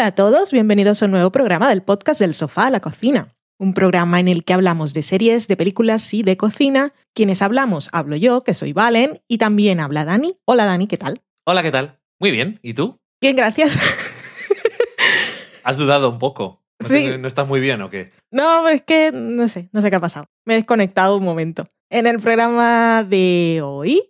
[0.00, 3.36] Hola a todos, bienvenidos a un nuevo programa del podcast del sofá a la cocina.
[3.58, 6.94] Un programa en el que hablamos de series, de películas y de cocina.
[7.12, 10.38] Quienes hablamos, hablo yo, que soy Valen, y también habla Dani.
[10.46, 11.20] Hola Dani, ¿qué tal?
[11.44, 11.98] Hola, ¿qué tal?
[12.18, 12.98] Muy bien, ¿y tú?
[13.20, 13.76] Bien, gracias.
[15.64, 16.62] Has dudado un poco.
[16.78, 16.94] ¿No, Sí.
[17.04, 18.08] te- ¿no estás muy bien o qué?
[18.30, 20.30] No, pero es que no sé, no sé qué ha pasado.
[20.46, 21.66] Me he desconectado un momento.
[21.90, 24.00] En el programa de hoy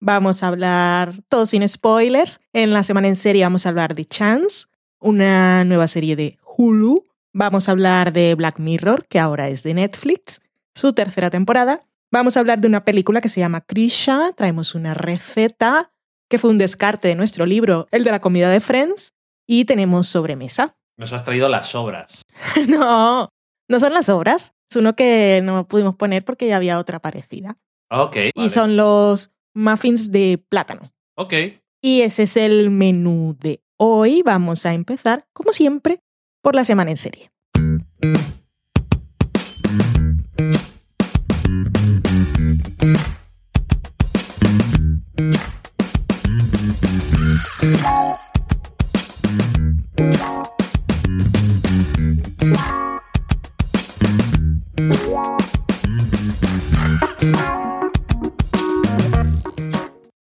[0.00, 2.38] vamos a hablar, todo sin spoilers.
[2.52, 4.66] En la semana en serie vamos a hablar de Chance,
[5.00, 7.06] una nueva serie de Hulu.
[7.32, 10.40] Vamos a hablar de Black Mirror, que ahora es de Netflix,
[10.74, 11.86] su tercera temporada.
[12.12, 14.32] Vamos a hablar de una película que se llama Krisha.
[14.36, 15.92] Traemos una receta
[16.28, 19.14] que fue un descarte de nuestro libro, el de la comida de Friends.
[19.46, 20.76] Y tenemos sobremesa.
[20.96, 22.22] Nos has traído las obras.
[22.68, 23.28] No,
[23.68, 24.52] no son las obras.
[24.70, 27.56] Es uno que no pudimos poner porque ya había otra parecida.
[27.90, 28.16] Ok.
[28.16, 28.48] Y vale.
[28.50, 30.92] son los muffins de plátano.
[31.16, 31.34] Ok.
[31.82, 34.22] Y ese es el menú de hoy.
[34.22, 36.00] Vamos a empezar, como siempre,
[36.42, 37.30] por la semana en serie.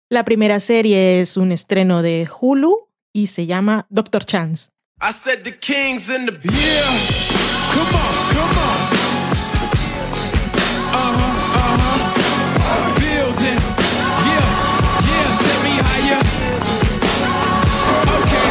[0.09, 4.69] La primera serie es un estreno de Hulu y se llama Doctor Chance.
[5.01, 6.99] I said the king's in the yeah.
[7.73, 8.79] Come on, come on.
[10.93, 13.01] Uh huh, uh huh.
[13.01, 13.61] Building,
[14.29, 14.47] yeah,
[15.09, 15.43] yeah.
[15.45, 15.73] Tell me
[16.09, 16.21] you.
[18.19, 18.51] Okay.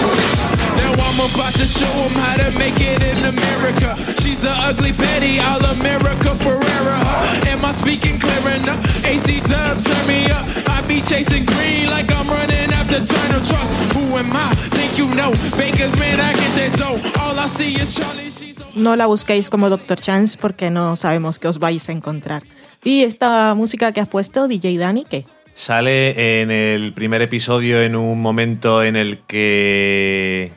[0.80, 3.96] Now I'm about to show 'em how to make it in America.
[4.22, 6.98] She's a ugly Betty, all America Ferrera.
[7.04, 7.50] Huh?
[7.52, 8.80] Am I speaking clear enough?
[9.06, 10.46] AC Dub, turn me up.
[10.70, 13.94] I be chasing green like I'm running after Turner Trust.
[13.96, 14.56] Who am I?
[14.72, 15.32] Think you know?
[15.58, 17.00] Bakers, man, I get that dough.
[17.22, 18.30] All I see is Charlie.
[18.32, 21.92] She's so No la busquéis como Doctor Chance porque no sabemos qué os vais a
[21.92, 22.44] encontrar.
[22.84, 25.26] Y esta música que has puesto, DJ Dani, ¿qué?
[25.56, 30.52] Sale en el primer episodio en un momento en el que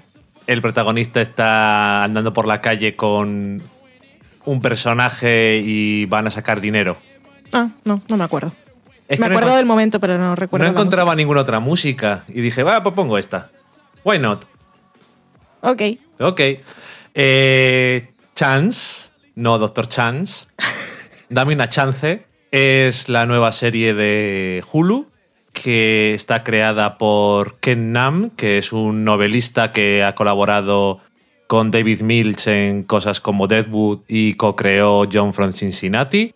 [0.46, 3.62] el protagonista está andando por la calle con
[4.44, 6.96] un personaje y van a sacar dinero.
[7.52, 8.52] Ah, no, no me acuerdo.
[9.08, 10.64] Es me no acuerdo del momento, pero no recuerdo.
[10.64, 13.50] No encontraba ninguna otra música y dije, va, pues pongo esta.
[14.04, 14.44] Why not?
[15.60, 15.82] Ok.
[16.20, 16.40] Ok.
[17.14, 20.46] Eh, Chance, no Doctor Chance.
[21.28, 22.26] Dame una chance.
[22.50, 25.08] Es la nueva serie de Hulu
[25.52, 31.00] que está creada por Ken Nam, que es un novelista que ha colaborado
[31.46, 36.34] con David Milch en cosas como Deadwood y co-creó John from Cincinnati.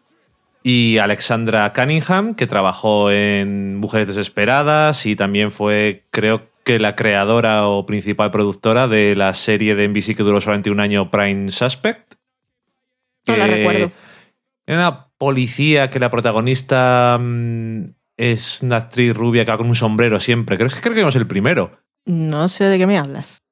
[0.62, 7.66] Y Alexandra Cunningham, que trabajó en Mujeres Desesperadas y también fue, creo que la creadora
[7.66, 12.14] o principal productora de la serie de NBC que duró solamente un año, Prime Suspect.
[13.26, 13.92] No la recuerdo.
[14.66, 17.84] Era una policía que la protagonista mm,
[18.18, 20.56] es una actriz rubia que va con un sombrero siempre.
[20.58, 21.78] Creo, que- creo que no es el primero.
[22.04, 23.42] No sé de qué me hablas.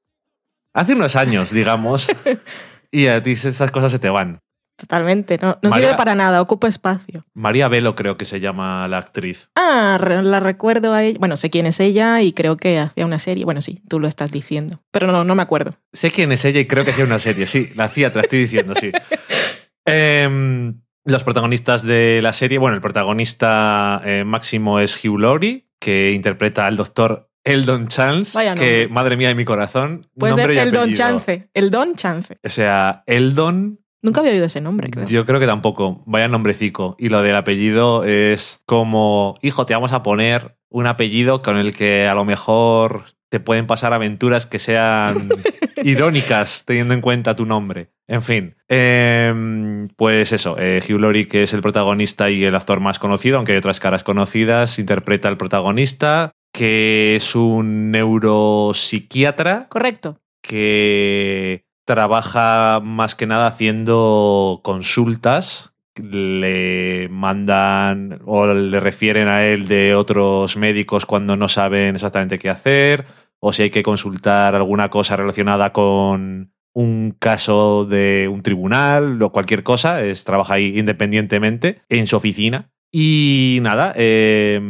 [0.74, 2.08] Hace unos años, digamos.
[2.90, 4.40] y a ti esas cosas se te van.
[4.78, 5.38] Totalmente.
[5.42, 7.24] No, no María- sirve para nada, ocupa espacio.
[7.34, 9.50] María Velo creo que se llama la actriz.
[9.56, 11.18] Ah, la recuerdo a ella.
[11.18, 13.44] Bueno, sé quién es ella y creo que hacía una serie.
[13.44, 14.80] Bueno, sí, tú lo estás diciendo.
[14.92, 15.74] Pero no, no me acuerdo.
[15.92, 17.46] Sé quién es ella y creo que hacía una serie.
[17.48, 18.92] Sí, la hacía, te la estoy diciendo, sí.
[19.84, 26.12] Em, los protagonistas de la serie, bueno, el protagonista eh, máximo es Hugh Laurie, que
[26.12, 30.56] interpreta al doctor Eldon Chance, Vaya que, madre mía de mi corazón, Puede nombre ser
[30.56, 30.98] y el Don apellido.
[30.98, 31.48] Chance.
[31.54, 32.36] El Don Chance.
[32.44, 35.06] O sea, Eldon, Nunca había oído ese nombre, creo.
[35.06, 36.94] yo creo que tampoco, vaya nombrecico.
[36.98, 41.74] Y lo del apellido es como, hijo, te vamos a poner un apellido con el
[41.74, 45.28] que a lo mejor te pueden pasar aventuras que sean
[45.82, 47.90] irónicas teniendo en cuenta tu nombre.
[48.06, 52.80] En fin, em, pues eso, eh, Hugh Laurie, que es el protagonista y el actor
[52.80, 60.20] más conocido, aunque hay otras caras conocidas, interpreta al protagonista, que es un neuropsiquiatra Correcto.
[60.42, 65.72] que trabaja más que nada haciendo consultas.
[65.94, 72.50] Le mandan o le refieren a él de otros médicos cuando no saben exactamente qué
[72.50, 73.06] hacer,
[73.40, 79.32] o si hay que consultar alguna cosa relacionada con un caso de un tribunal o
[79.32, 82.70] cualquier cosa, es, trabaja ahí independientemente en su oficina.
[82.92, 84.60] Y nada, eh,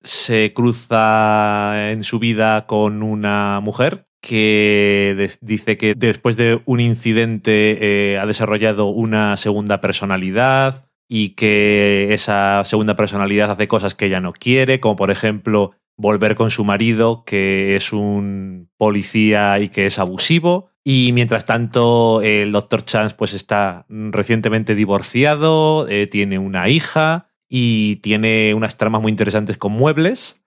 [0.00, 7.78] se cruza en su vida con una mujer que dice que después de un incidente
[7.80, 14.20] eh, ha desarrollado una segunda personalidad y que esa segunda personalidad hace cosas que ella
[14.20, 19.86] no quiere, como por ejemplo volver con su marido, que es un policía y que
[19.86, 20.70] es abusivo.
[20.82, 22.84] Y mientras tanto, el Dr.
[22.84, 29.56] Chance pues está recientemente divorciado, eh, tiene una hija y tiene unas tramas muy interesantes
[29.56, 30.42] con muebles.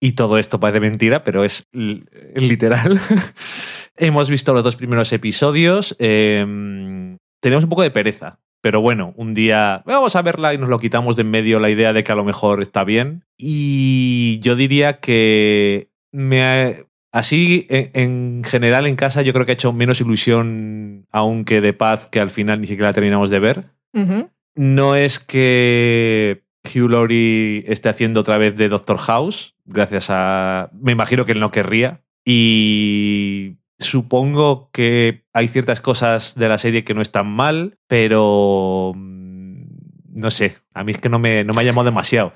[0.00, 2.98] Y todo esto parece mentira, pero es literal.
[3.96, 5.94] Hemos visto los dos primeros episodios.
[5.98, 8.38] eh, tenemos un poco de pereza.
[8.62, 11.70] Pero bueno, un día vamos a verla y nos lo quitamos de en medio la
[11.70, 13.24] idea de que a lo mejor está bien.
[13.38, 16.74] Y yo diría que me ha-
[17.10, 21.62] así en, en general en casa yo creo que ha hecho menos ilusión aún que
[21.62, 23.64] de paz que al final ni siquiera la terminamos de ver.
[24.54, 30.70] No es que Hugh Laurie esté haciendo otra vez de Doctor House, gracias a...
[30.72, 32.02] Me imagino que él no querría.
[32.24, 38.92] Y supongo que hay ciertas cosas de la serie que no están mal, pero...
[38.94, 39.62] mm,
[40.14, 42.32] No sé, a mí es que no me, no me ha llamado demasiado.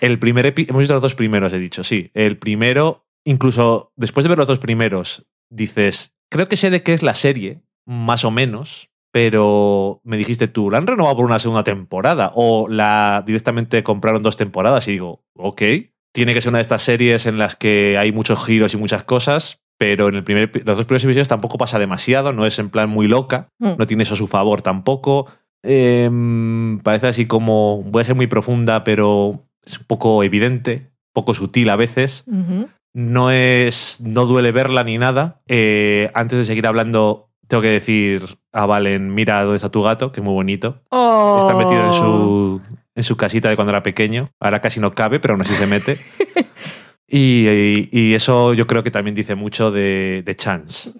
[0.00, 2.10] El primer Hemos visto los dos primeros, he dicho, sí.
[2.14, 6.92] El primero, incluso después de ver los dos primeros, dices, creo que sé de qué
[6.92, 11.38] es la serie, más o menos, pero me dijiste tú, ¿la han renovado por una
[11.38, 12.30] segunda temporada?
[12.34, 15.62] O la directamente compraron dos temporadas y digo, ok,
[16.12, 19.04] tiene que ser una de estas series en las que hay muchos giros y muchas
[19.04, 22.70] cosas, pero en el primer, los dos primeros episodios tampoco pasa demasiado, no es en
[22.70, 23.72] plan muy loca, Mm.
[23.78, 25.26] no tiene eso a su favor tampoco.
[25.62, 31.34] Em, parece así como, voy a ser muy profunda, pero es un poco evidente, poco
[31.34, 32.24] sutil a veces.
[32.94, 34.00] No es.
[34.00, 35.40] No duele verla ni nada.
[35.46, 40.10] Eh, antes de seguir hablando, tengo que decir a Valen: mira dónde está tu gato,
[40.10, 40.80] que es muy bonito.
[40.90, 41.38] Oh.
[41.42, 42.60] Está metido en su,
[42.98, 44.26] en su casita de cuando era pequeño.
[44.40, 45.98] Ahora casi no cabe, pero aún así se mete.
[47.10, 50.92] Y, y- y eso yo creo que también dice mucho de, de Chance.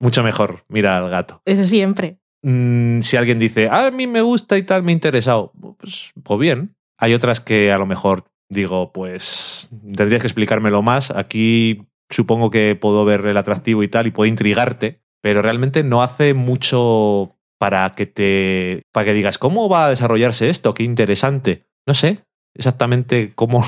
[0.00, 1.42] Mucho mejor, mira al gato.
[1.44, 2.18] Eso siempre.
[2.42, 6.10] Mm, si alguien dice, "Ah, a mí me gusta y tal, me ha interesado, pues,
[6.22, 6.74] pues bien.
[6.98, 11.10] Hay otras que a lo mejor digo, pues tendrías que explicármelo más.
[11.10, 16.02] Aquí supongo que puedo ver el atractivo y tal y puede intrigarte, pero realmente no
[16.02, 21.66] hace mucho para que te para que digas cómo va a desarrollarse esto, qué interesante.
[21.86, 22.24] No sé
[22.54, 23.64] exactamente cómo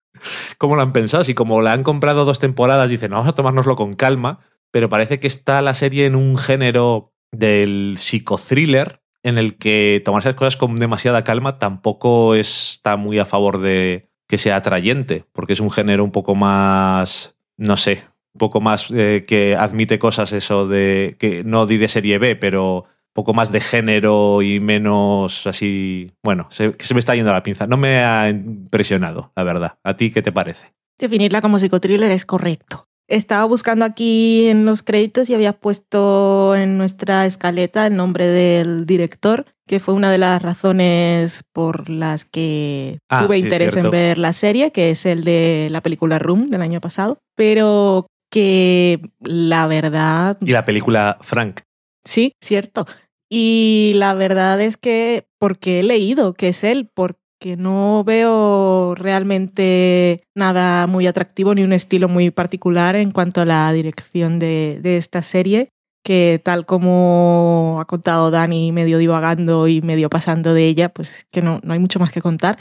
[0.58, 3.76] cómo lo han pensado, si como la han comprado dos temporadas dicen, vamos a tomárnoslo
[3.76, 4.40] con calma,
[4.70, 10.28] pero parece que está la serie en un género del psicothriller en el que tomarse
[10.28, 15.52] las cosas con demasiada calma tampoco está muy a favor de que sea atrayente, porque
[15.52, 20.32] es un género un poco más, no sé, un poco más eh, que admite cosas
[20.32, 26.12] eso de, que no diré serie B, pero poco más de género y menos así,
[26.22, 27.66] bueno, se, que se me está yendo la pinza.
[27.66, 29.78] No me ha impresionado, la verdad.
[29.84, 30.72] ¿A ti qué te parece?
[30.98, 32.86] Definirla como psicotriller es correcto.
[33.08, 38.86] Estaba buscando aquí en los créditos y había puesto en nuestra escaleta el nombre del
[38.86, 43.90] director, que fue una de las razones por las que Ah, tuve sí, interés en
[43.90, 47.18] ver la serie, que es el de la película Room del año pasado.
[47.34, 51.62] Pero que la verdad Y la película Frank.
[52.04, 52.86] Sí, cierto.
[53.30, 60.24] Y la verdad es que porque he leído que es él, porque no veo realmente
[60.34, 64.96] nada muy atractivo ni un estilo muy particular en cuanto a la dirección de, de
[64.96, 65.68] esta serie,
[66.04, 71.40] que tal como ha contado Dani, medio divagando y medio pasando de ella, pues que
[71.40, 72.58] no, no hay mucho más que contar.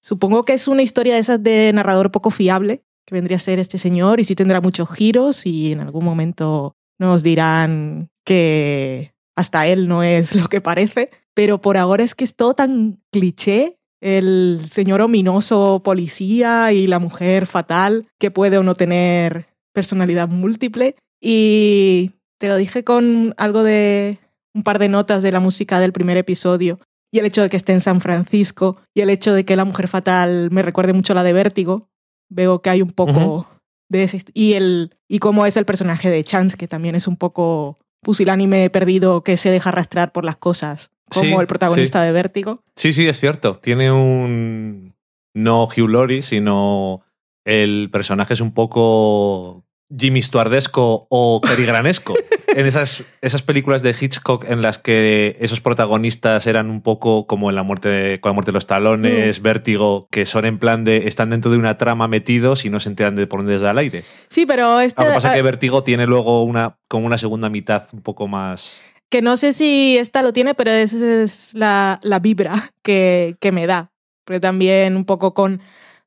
[0.00, 3.58] Supongo que es una historia de esas de narrador poco fiable, que vendría a ser
[3.58, 9.66] este señor, y sí tendrá muchos giros y en algún momento nos dirán que hasta
[9.66, 13.78] él no es lo que parece, pero por ahora es que es todo tan cliché,
[14.00, 20.96] el señor ominoso policía y la mujer fatal que puede o no tener personalidad múltiple.
[21.20, 24.18] Y te lo dije con algo de
[24.54, 26.78] un par de notas de la música del primer episodio
[27.12, 29.64] y el hecho de que esté en San Francisco y el hecho de que la
[29.64, 31.88] mujer fatal me recuerde mucho a la de Vértigo,
[32.30, 33.48] veo que hay un poco
[33.88, 37.16] de ese y el y cómo es el personaje de Chance que también es un
[37.16, 42.12] poco pusilánime perdido que se deja arrastrar por las cosas como Sí, el protagonista de
[42.12, 43.56] Vértigo Sí, sí, es cierto.
[43.56, 44.94] Tiene un.
[45.34, 47.02] No Hugh Laurie, sino
[47.44, 52.14] el personaje es un poco Jimmy Stuardesco o Cary Granesco.
[52.56, 57.50] en esas, esas películas de Hitchcock en las que esos protagonistas eran un poco como
[57.50, 61.06] en la muerte, con la muerte de los talones, Vértigo, que son en plan de.
[61.06, 63.78] están dentro de una trama metidos y no se enteran de por dónde da el
[63.78, 64.04] aire.
[64.28, 67.50] sí pero este Lo que pasa es que Vértigo tiene luego una, como una segunda
[67.50, 68.82] mitad un poco más.
[69.10, 73.52] que no sé si esta lo tiene, pero esa es la, la vibra que, que
[73.52, 73.92] me da.
[74.24, 75.60] Porque también un poco con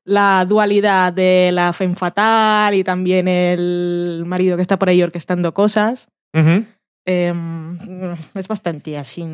[0.04, 5.54] la dualidad de la femme fatal y también el marido que está por ahí orquestando
[5.54, 6.08] cosas.
[7.04, 7.78] Em,
[8.34, 9.24] es bastante así.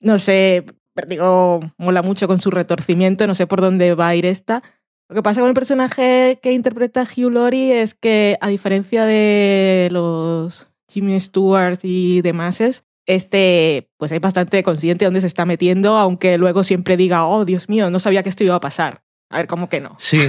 [0.00, 0.64] No sé,
[1.06, 4.62] digo, mola mucho con su retorcimiento, no sé por dónde va a ir esta,
[5.08, 9.88] Lo que pasa con el personaje que interpreta Hugh Laurie es que, a diferencia de
[9.92, 12.60] los Jimmy Stewart y demás,
[13.06, 17.44] este, pues hay bastante consciente de dónde se está metiendo, aunque luego siempre diga, oh,
[17.44, 19.05] Dios mío, no sabía que esto iba a pasar.
[19.30, 19.96] A ver, ¿cómo que no?
[19.98, 20.20] Sí,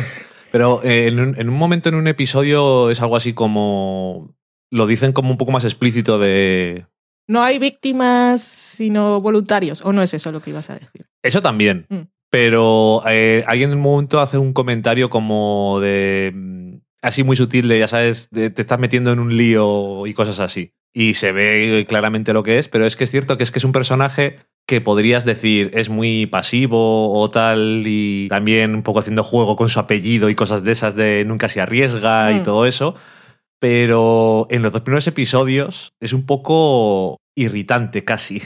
[0.52, 4.36] pero eh, en, un, en un momento, en un episodio, es algo así como.
[4.70, 6.86] Lo dicen como un poco más explícito de.
[7.28, 9.82] No hay víctimas, sino voluntarios.
[9.84, 11.06] ¿O no es eso lo que ibas a decir?
[11.24, 11.86] Eso también.
[11.90, 12.02] Mm.
[12.30, 16.32] Pero eh, alguien en un momento hace un comentario como de.
[16.36, 16.58] mm,
[17.02, 20.40] Así muy sutil, de ya sabes, de- te estás metiendo en un lío y cosas
[20.40, 20.74] así.
[21.00, 23.60] Y se ve claramente lo que es, pero es que es cierto que es que
[23.60, 29.00] es un personaje que podrías decir es muy pasivo o tal, y también un poco
[29.00, 32.44] haciendo juego con su apellido y cosas de esas de nunca se arriesga y Mm.
[32.44, 32.96] todo eso.
[33.60, 38.42] Pero en los dos primeros episodios es un poco irritante casi.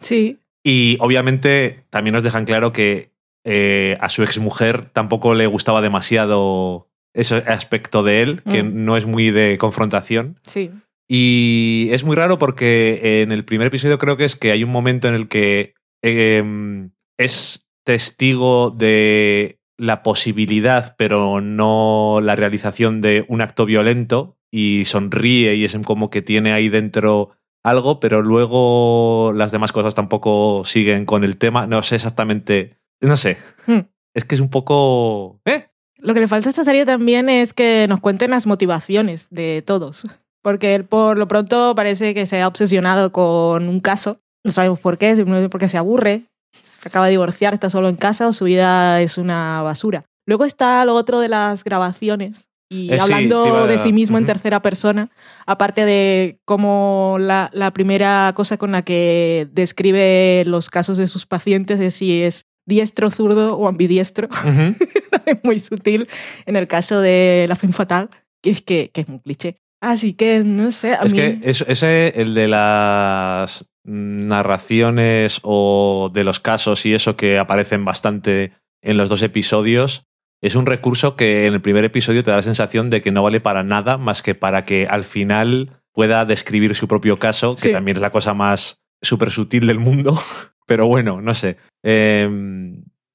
[0.00, 0.38] Sí.
[0.64, 3.10] Y obviamente también nos dejan claro que
[3.44, 8.84] eh, a su exmujer tampoco le gustaba demasiado ese aspecto de él, que Mm.
[8.84, 10.40] no es muy de confrontación.
[10.44, 10.70] Sí.
[11.08, 14.70] Y es muy raro porque en el primer episodio creo que es que hay un
[14.70, 23.24] momento en el que eh, es testigo de la posibilidad, pero no la realización de
[23.28, 27.30] un acto violento y sonríe y es como que tiene ahí dentro
[27.62, 31.66] algo, pero luego las demás cosas tampoco siguen con el tema.
[31.66, 33.38] No sé exactamente, no sé.
[33.66, 33.80] Hmm.
[34.14, 35.40] Es que es un poco...
[35.44, 35.66] ¿eh?
[35.98, 39.62] Lo que le falta a esta serie también es que nos cuenten las motivaciones de
[39.66, 40.06] todos.
[40.46, 44.20] Porque él por lo pronto parece que se ha obsesionado con un caso.
[44.44, 46.22] No sabemos por qué, simplemente porque se aburre.
[46.52, 50.04] Se acaba de divorciar, está solo en casa o su vida es una basura.
[50.24, 52.48] Luego está lo otro de las grabaciones.
[52.70, 55.10] Y Eh, hablando a- de sí mismo en tercera persona,
[55.46, 61.26] aparte de cómo la, la primera cosa con la que describe los casos de sus
[61.26, 64.28] pacientes es si es diestro, zurdo o ambidiestro
[65.26, 66.08] es muy sutil
[66.46, 68.10] en el caso de la femme fatal,
[68.42, 69.56] que es que, que es un cliché.
[69.86, 76.10] Así que no sé, a Es mí que es- ese, el de las narraciones o
[76.12, 78.52] de los casos y eso que aparecen bastante
[78.82, 80.04] en los dos episodios,
[80.42, 83.22] es un recurso que en el primer episodio te da la sensación de que no
[83.22, 87.62] vale para nada más que para que al final pueda describir su propio caso, que
[87.62, 87.72] Sí.
[87.72, 90.20] también es la cosa más súper sutil del mundo.
[90.66, 91.56] Pero bueno, no sé.
[91.84, 92.28] Eh,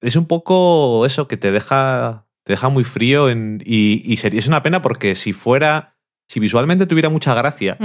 [0.02, 4.40] es un poco eso que te deja, te deja muy frío en- y, y sería,
[4.40, 5.91] es una pena porque si fuera,
[6.32, 7.78] si visualmente tuviera mucha gracia,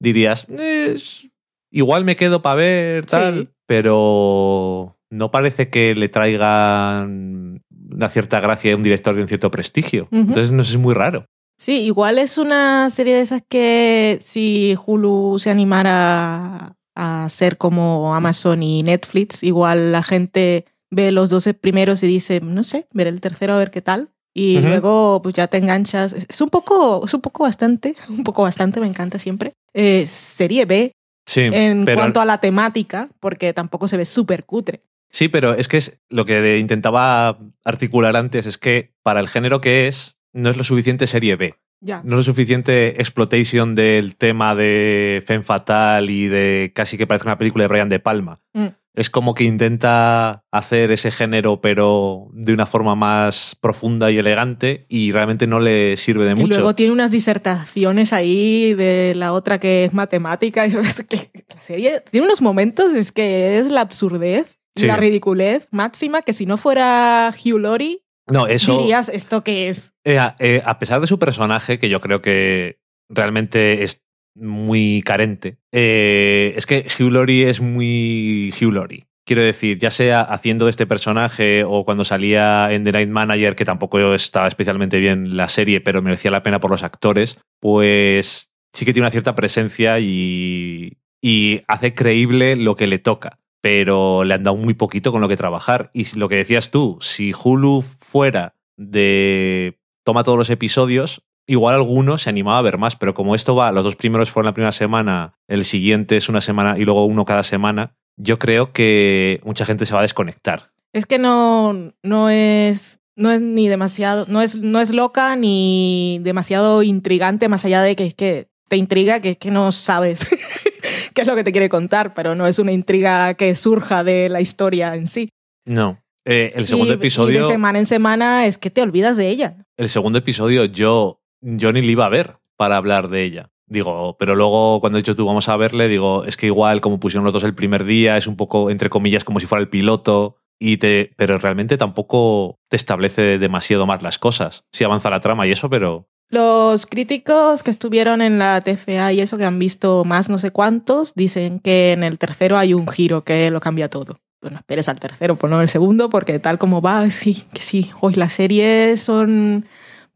[0.00, 1.28] dirías, "Es-
[1.70, 3.48] igual me quedo para ver, tal, Sí.
[3.66, 7.62] pero no parece que le traigan
[7.92, 10.08] una cierta gracia a un director de un cierto prestigio.
[10.10, 11.26] Entonces, no sé, es muy raro.
[11.58, 18.14] Sí, igual es una serie de esas que si Hulu se animara a ser como
[18.14, 23.10] Amazon y Netflix, igual la gente ve los 12 primeros y dice, no sé, veré
[23.10, 24.08] el tercero a ver qué tal.
[24.32, 26.12] Y luego pues ya te enganchas.
[26.12, 29.52] Es un poco, es un poco bastante, un poco bastante, me encanta siempre.
[29.74, 30.92] Eh, serie B
[31.30, 34.82] Sí, en pero, cuanto a la temática, porque tampoco se ve súper cutre.
[35.10, 39.60] sí, pero es que es lo que intentaba articular antes es que para el género
[39.60, 41.54] que es, no es lo suficiente serie B.
[41.82, 42.02] Ya.
[42.04, 47.26] No es lo suficiente exploitation del tema de Femme Fatal y de casi que parece
[47.26, 48.40] una película de Brian De Palma.
[48.52, 48.66] Mm.
[49.00, 54.84] Es como que intenta hacer ese género, pero de una forma más profunda y elegante,
[54.90, 56.48] y realmente no le sirve de Y mucho.
[56.54, 60.66] luego tiene unas disertaciones ahí de la otra que es matemática.
[60.66, 60.70] Y
[61.08, 64.86] que la serie tiene unos momentos, es que es la absurdez, y Sí.
[64.86, 68.78] la ridiculez máxima, que si no fuera Hugh Laurie, no, eso.
[68.82, 69.94] dirías esto que es.
[70.04, 72.78] Eh, a- eh, a pesar de su personaje, que yo creo que
[73.08, 74.02] realmente es
[74.34, 79.06] muy carente, eh, es que Hugh Laurie es muy Hugh Laurie.
[79.24, 83.54] Quiero decir, ya sea haciendo de este personaje o cuando salía en The Night Manager,
[83.54, 88.50] que tampoco estaba especialmente bien la serie, pero merecía la pena por los actores, pues
[88.72, 93.38] sí que tiene una cierta presencia y, y hace creíble lo que le toca.
[93.62, 95.90] Pero le han dado muy poquito con lo que trabajar.
[95.92, 101.22] Y lo que decías tú, si Hulu fuera de toma todos los episodios,
[101.52, 104.46] igual alguno se animaba a ver más, pero como esto va, los dos primeros fueron
[104.46, 108.72] la primera semana, el siguiente es una semana y luego uno cada semana, yo creo
[108.72, 110.70] que mucha gente se va a desconectar.
[110.92, 112.98] Es que no, no es.
[113.16, 114.24] No es ni demasiado.
[114.28, 118.76] No es, no es loca ni demasiado intrigante, más allá de que es que te
[118.76, 120.26] intriga, que es que no sabes
[121.14, 124.28] qué es lo que te quiere contar, pero no es una intriga que surja de
[124.28, 125.28] la historia en sí.
[125.66, 125.98] No.
[126.24, 127.34] Eh, el segundo Y- episodio.
[127.40, 129.56] Y de semana en semana es que te olvidas de ella.
[129.76, 133.50] el segundo episodio yo, yo ni le iba a ver para hablar de ella.
[133.66, 136.98] Digo, pero luego cuando he dicho tú vamos a verle, digo, es que igual como
[136.98, 139.68] pusieron los dos el primer día, es un poco, entre comillas, como si fuera el
[139.68, 144.64] piloto y te, pero realmente tampoco te establece demasiado más las cosas.
[144.72, 149.20] Sí avanza la trama y eso, pero Los críticos que estuvieron en la TFA y
[149.20, 152.88] eso, que han visto más no sé cuántos, dicen que en el tercero hay un
[152.88, 154.18] giro que lo cambia todo.
[154.42, 157.90] Bueno, esperes al tercero, pues no el segundo, porque tal como va, sí, que sí.
[158.00, 159.66] Hoy las series son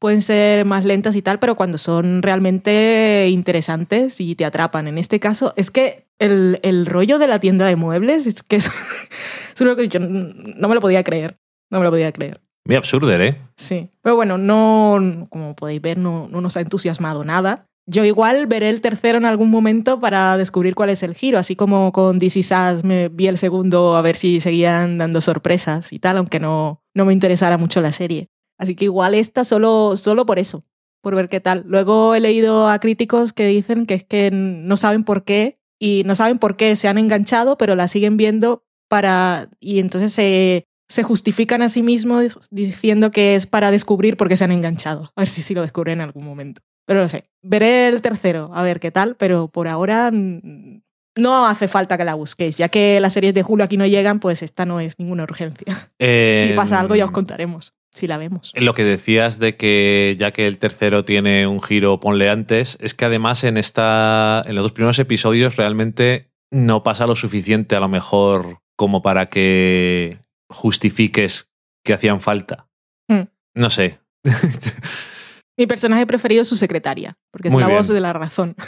[0.05, 4.87] pueden ser más lentas y tal, pero cuando son realmente interesantes y te atrapan.
[4.87, 8.57] En este caso, es que el, el rollo de la tienda de muebles es que
[8.57, 8.67] es,
[9.55, 11.39] es uno que yo no me lo podía creer.
[11.71, 12.43] No me lo podía creer.
[12.67, 13.41] muy absurdo, ¿eh?
[13.57, 13.89] Sí.
[14.03, 17.65] Pero bueno, no, como podéis ver, no, no nos ha entusiasmado nada.
[17.87, 21.57] Yo igual veré el tercero en algún momento para descubrir cuál es el giro, así
[21.57, 25.99] como con DC Sass me vi el segundo a ver si seguían dando sorpresas y
[25.99, 28.29] tal, aunque no, no me interesara mucho la serie.
[28.59, 30.65] Así que igual esta solo, solo por eso,
[31.03, 31.65] por ver qué tal.
[31.67, 36.03] Luego he leído a críticos que dicen que es que no saben por qué y
[36.05, 39.49] no saben por qué se han enganchado, pero la siguen viendo para...
[39.61, 44.37] y entonces se, se justifican a sí mismos diciendo que es para descubrir por qué
[44.37, 45.13] se han enganchado.
[45.17, 46.61] A ver si sí lo descubren en algún momento.
[46.87, 51.69] Pero no sé, veré el tercero, a ver qué tal, pero por ahora no hace
[51.69, 54.67] falta que la busquéis, ya que las series de Julio aquí no llegan, pues esta
[54.67, 55.93] no es ninguna urgencia.
[55.99, 58.53] Eh, Si pasa algo ya os contaremos, si la vemos.
[58.55, 62.95] Lo que decías de que ya que el tercero tiene un giro, ponle antes, es
[62.95, 64.43] que además en esta.
[64.47, 69.27] en los dos primeros episodios realmente no pasa lo suficiente a lo mejor como para
[69.31, 71.51] que justifiques
[71.85, 72.69] que hacían falta.
[73.09, 73.23] Hmm.
[73.55, 74.01] No sé.
[75.57, 77.79] Mi personaje preferido es su secretaria, porque es Muy la bien.
[77.79, 78.55] voz de la razón.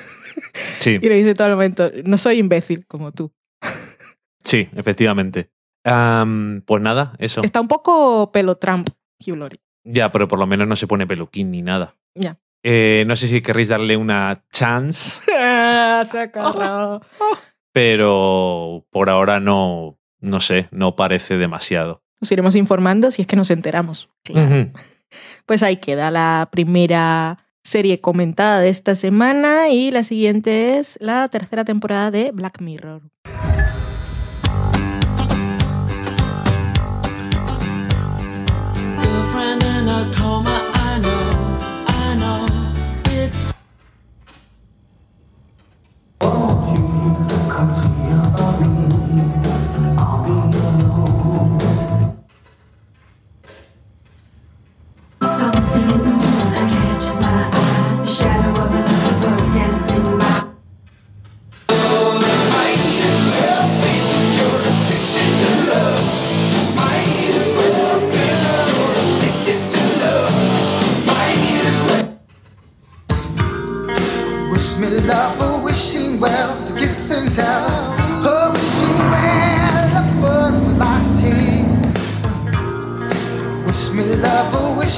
[0.79, 3.33] Sí, Y le dice todo el momento, no soy imbécil como tú.
[4.45, 5.51] sí, efectivamente.
[5.85, 7.43] Am, pues nada, eso.
[7.43, 8.89] Está un poco pelo Trump,
[9.25, 9.61] Hugh Laurie.
[9.85, 11.95] Ya, pero por lo menos no se pone peluquín ni nada.
[12.15, 12.39] Ya.
[12.63, 17.03] Eh, no sé si querréis darle una chance, Se ha agarrado.
[17.73, 22.03] pero por ahora no, no sé, no parece demasiado.
[22.21, 24.09] Nos iremos informando si es que nos enteramos.
[24.23, 24.71] Claro.
[25.47, 31.29] Pues ahí queda la primera serie comentada de esta semana y la siguiente es la
[31.29, 33.03] tercera temporada de Black Mirror.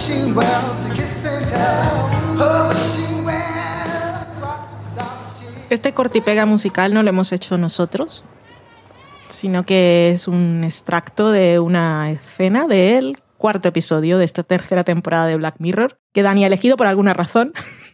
[0.08, 2.40] To kiss and tell.
[2.40, 2.88] Oh.
[5.70, 8.24] Este corte y pega musical no lo hemos hecho nosotros,
[9.28, 15.26] sino que es un extracto de una escena del cuarto episodio de esta tercera temporada
[15.26, 17.52] de Black Mirror, que Dani ha elegido por alguna razón,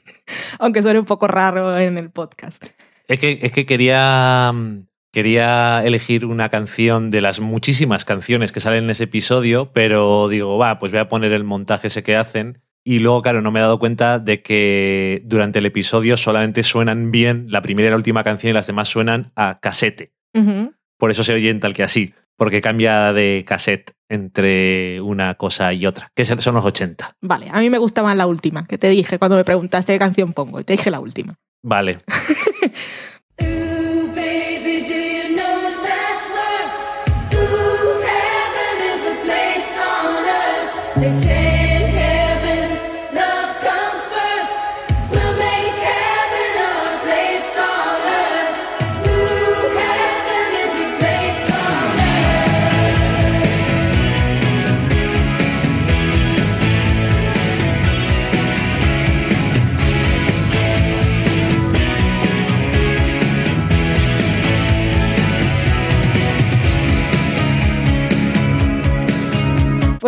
[0.61, 2.64] aunque suene un poco raro en el podcast.
[3.09, 8.61] Es que, es que quería, mm, quería elegir una canción de las muchísimas canciones que
[8.61, 12.16] salen en ese episodio, pero digo, va, pues voy a poner el montaje ese que
[12.16, 12.61] hacen.
[12.85, 17.12] Y luego, claro, no me he dado cuenta de que durante el episodio solamente suenan
[17.12, 20.12] bien la primera y la última canción y las demás suenan a casete.
[20.35, 20.74] Ujú.
[20.98, 25.87] Por eso se oyen tal que así, porque cambia de cassette entre una cosa y
[25.87, 27.16] otra, que son los 80.
[27.22, 29.98] Vale, a mí me gusta más la última, que te dije cuando me preguntaste qué
[30.00, 31.37] canción pongo, y te dije la última.
[31.62, 31.98] Vale.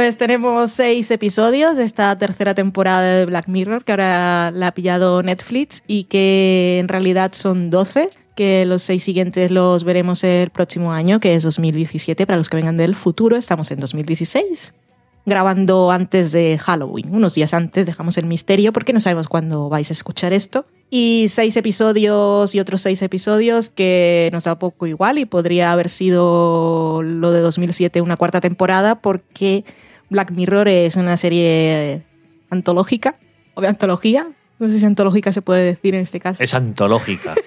[0.06, 4.70] Pues tenemos seis episodios de esta tercera temporada de Black Mirror, que ahora la ha
[4.70, 10.50] pillado Netflix y que en realidad son 12, que los seis siguientes los veremos el
[10.50, 14.74] próximo año, que es 2017, para los que vengan del futuro, estamos en 2016.
[15.24, 17.12] grabando antes de Halloween.
[17.12, 20.66] Unos días antes dejamos el misterio porque no sabemos cuándo vais a escuchar esto.
[20.88, 25.88] Y seis episodios y otros seis episodios que nos da poco igual y podría haber
[25.88, 29.64] sido lo de 2007 una cuarta temporada porque
[30.10, 32.02] Black Mirror es una serie
[32.50, 33.16] antológica
[33.54, 34.26] o de antología.
[34.58, 36.42] No sé si antológica se puede decir en este caso.
[36.42, 37.34] Es antológica.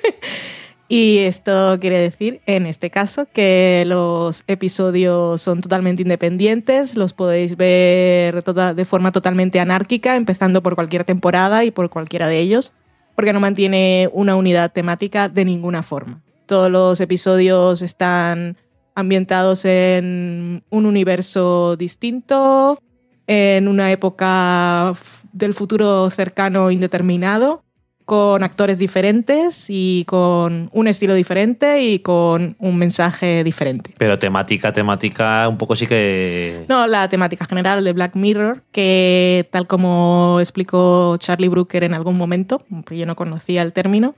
[0.91, 7.55] Y esto quiere decir, en este caso, que los episodios son totalmente independientes, los podéis
[7.57, 12.73] ver tota- de forma totalmente anárquica, empezando por cualquier temporada y por cualquiera de ellos,
[13.15, 16.21] porque no mantiene una unidad temática de ninguna forma.
[16.47, 18.57] Todos los episodios están
[18.99, 22.79] ambientados en un universo distinto,
[23.27, 24.93] en una época
[25.33, 27.63] del futuro cercano indeterminado,
[28.09, 33.93] con actores diferentes y con un estilo diferente y con un mensaje diferente.
[33.99, 36.65] Pero temática, temática, un poco sí que.
[36.67, 42.17] No, la temática general de Black Mirror, que tal como explicó Charlie Brooker en algún
[42.17, 44.15] momento, yo no conocía el término,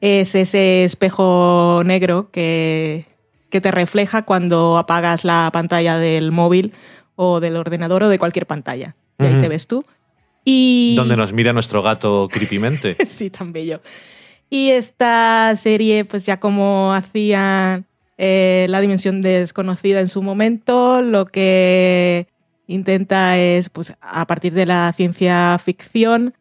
[0.00, 3.06] es ese espejo negro que,
[3.50, 6.72] que te refleja cuando apagas la pantalla del móvil
[7.16, 8.94] o del ordenador o de cualquier pantalla.
[9.18, 9.84] Y ahí te ves tú.
[10.44, 10.94] Y...
[10.96, 12.96] Donde nos mira nuestro gato creepymente.
[13.06, 13.80] sí, tan bello.
[14.50, 21.26] Y esta serie, pues ya como hacían eh, La Dimensión Desconocida en su momento, lo
[21.26, 22.28] que
[22.66, 26.34] intenta es, pues a partir de la ciencia ficción,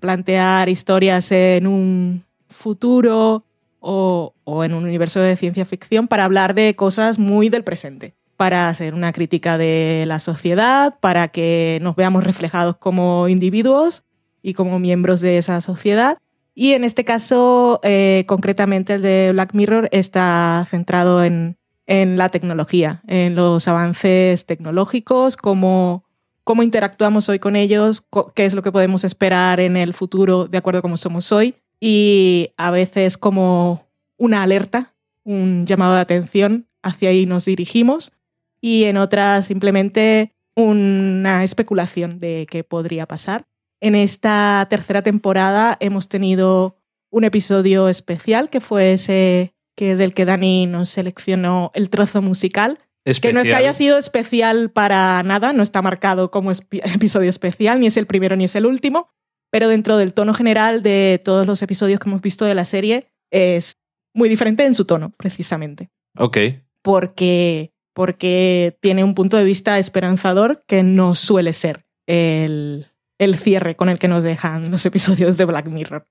[0.00, 3.44] plantear historias en un futuro
[3.84, 8.68] o, en un universo de ciencia ficción para hablar de cosas muy del presente para
[8.68, 14.02] hacer una crítica de la sociedad, para que nos veamos reflejados como individuos
[14.42, 16.18] y como miembros de esa sociedad.
[16.52, 22.28] Y en este caso, eh, concretamente el de Black Mirror, está centrado en, en la
[22.30, 26.04] tecnología, en los avances tecnológicos, cómo,
[26.42, 30.58] cómo interactuamos hoy con ellos, qué es lo que podemos esperar en el futuro de
[30.58, 31.54] acuerdo a cómo somos hoy.
[31.86, 38.14] Y a veces como una alerta, un llamado de atención, hacia ahí nos dirigimos.
[38.58, 43.44] Y en otras simplemente una especulación de qué podría pasar.
[43.82, 46.78] En esta tercera temporada hemos tenido
[47.10, 52.78] un episodio especial que fue ese que del que Dani nos seleccionó el trozo musical,
[53.04, 53.56] que no es que Especial.
[53.58, 58.36] haya sido especial para nada, no está marcado como episodio especial, ni es el primero
[58.36, 59.10] ni es el último,
[59.54, 63.04] pero dentro del tono general de todos los episodios que hemos visto de la serie
[63.30, 63.76] es
[64.12, 66.38] muy diferente en su tono, precisamente Ok.
[66.82, 72.86] porque, porque tiene un punto de vista esperanzador que no suele ser el,
[73.20, 76.04] el cierre con el que nos dejan los episodios de Black Mirror.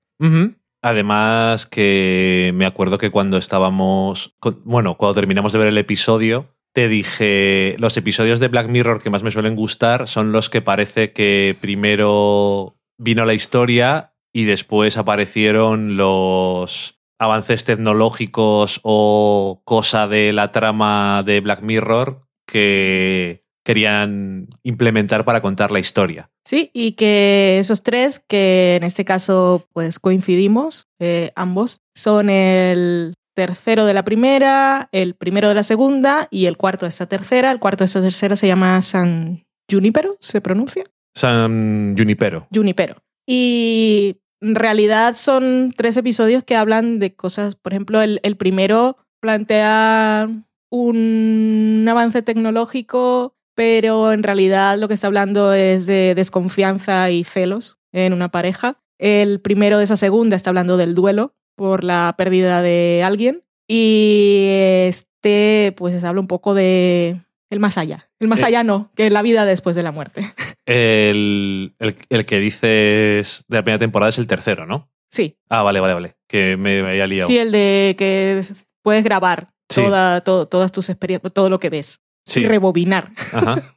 [0.80, 6.88] Además que me acuerdo que cuando estábamos, bueno, cuando terminamos de ver el episodio, te
[6.88, 11.12] dije, los episodios de Black Mirror que más me suelen gustar son los que parece
[11.12, 20.50] que primero vino la historia y después aparecieron los avances tecnológicos o cosa de la
[20.50, 26.30] trama de Black Mirror que querían implementar para contar la historia.
[26.44, 33.14] Sí, y que esos tres, que en este caso pues coincidimos eh, ambos, son el
[33.34, 37.50] tercero de la primera, el primero de la segunda y el cuarto de esta tercera.
[37.50, 40.84] El cuarto de esta tercera se llama San Junipero, ¿se pronuncia?
[41.14, 42.46] San Junipero.
[42.54, 42.96] Junipero.
[43.26, 48.98] Y en realidad son tres episodios que hablan de cosas, por ejemplo, el, el primero
[49.20, 50.28] plantea
[50.70, 57.78] un avance tecnológico, pero en realidad lo que está hablando es de desconfianza y celos
[57.92, 58.82] en una pareja.
[58.98, 63.44] El primero de esa segunda está hablando del duelo por la pérdida de alguien.
[63.68, 64.48] Y
[64.88, 68.08] este, pues habla un poco de el más allá.
[68.20, 68.46] El más Eh.
[68.46, 70.32] allá no, que la vida después de la muerte.
[70.66, 74.90] El, el- el que dices de la primera temporada es el tercero, ¿no?
[75.10, 76.16] Sí, Ah, vale, vale, vale.
[76.28, 77.28] Que me había liado.
[77.28, 78.42] Sí, el de que
[78.82, 79.82] puedes grabar Sí.
[79.82, 82.40] toda, todo- todas tus experiencias, todo lo que ves Sí.
[82.40, 83.12] y rebobinar.
[83.32, 83.54] Ajá.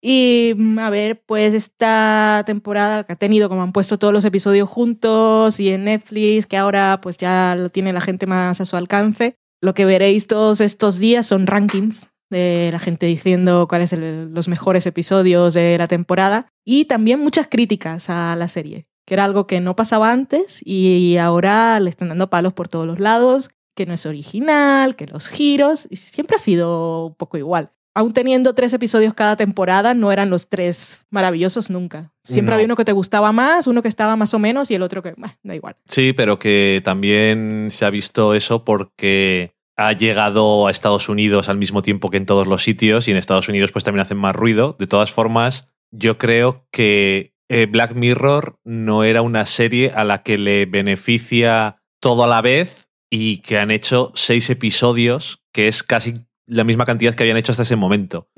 [0.00, 4.24] Y mm, a ver, pues esta temporada que ha tenido, como han puesto todos los
[4.24, 8.64] episodios juntos y en Netflix, que ahora pues ya lo tiene la gente más a
[8.64, 13.90] su alcance, lo que veréis todos estos días son rankings de la gente diciendo cuáles
[13.90, 19.14] son los mejores episodios de la temporada y también muchas críticas a la serie, que
[19.14, 22.98] era algo que no pasaba antes y ahora le están dando palos por todos los
[23.00, 27.70] lados, que no es original, que los giros, y siempre ha sido un poco igual.
[27.94, 32.12] Aún teniendo tres episodios cada temporada, no eran los tres maravillosos nunca.
[32.22, 32.54] Siempre No.
[32.54, 35.02] había uno que te gustaba más, uno que estaba más o menos y el otro
[35.02, 35.76] que, bah, da igual.
[35.88, 41.56] Sí, pero que también se ha visto eso porque ha llegado a Estados Unidos al
[41.56, 44.34] mismo tiempo que en todos los sitios y en Estados Unidos pues también hacen más
[44.34, 44.76] ruido.
[44.76, 50.24] De todas formas, yo creo que eh, Black Mirror no era una serie a la
[50.24, 55.84] que le beneficia todo a la vez y que han hecho seis episodios, que es
[55.84, 56.14] casi
[56.44, 58.28] la misma cantidad que habían hecho hasta ese momento.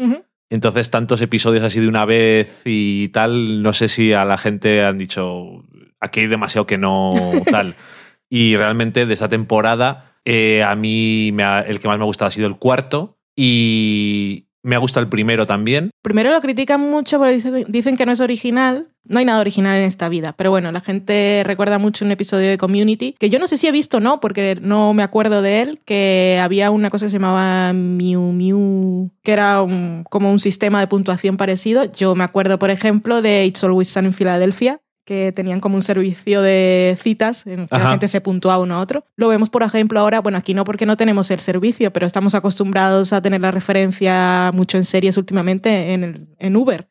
[0.50, 4.84] Entonces, tantos episodios así de una vez y tal, no sé si a la gente
[4.84, 5.64] han dicho,
[6.00, 7.12] aquí hay demasiado que no
[7.50, 7.76] tal.
[8.28, 11.28] y realmente de esta temporada, eh, a mí
[11.66, 15.08] el que más me ha gustado ha sido el cuarto y me ha gustado el
[15.08, 15.90] primero también.
[16.02, 18.88] Primero lo critican mucho porque dicen, dicen que no es original.
[19.04, 20.34] No hay nada original en esta vida.
[20.36, 23.66] Pero bueno, la gente recuerda mucho un episodio de Community, que yo no sé si
[23.66, 27.10] he visto o no, porque no me acuerdo de él, que había una cosa que
[27.10, 31.90] se llamaba Miu Miu, que era un- como un sistema de puntuación parecido.
[31.90, 35.82] Yo me acuerdo, por ejemplo, de It's Always Sun en Filadelfia, que tenían como un
[35.82, 37.90] servicio de citas en que la Ajá.
[37.90, 39.04] gente se puntuaba uno a otro.
[39.16, 42.34] Lo vemos, por ejemplo, ahora, bueno, aquí no porque no tenemos el servicio, pero estamos
[42.34, 46.88] acostumbrados a tener la referencia mucho en series últimamente en, el- en Uber.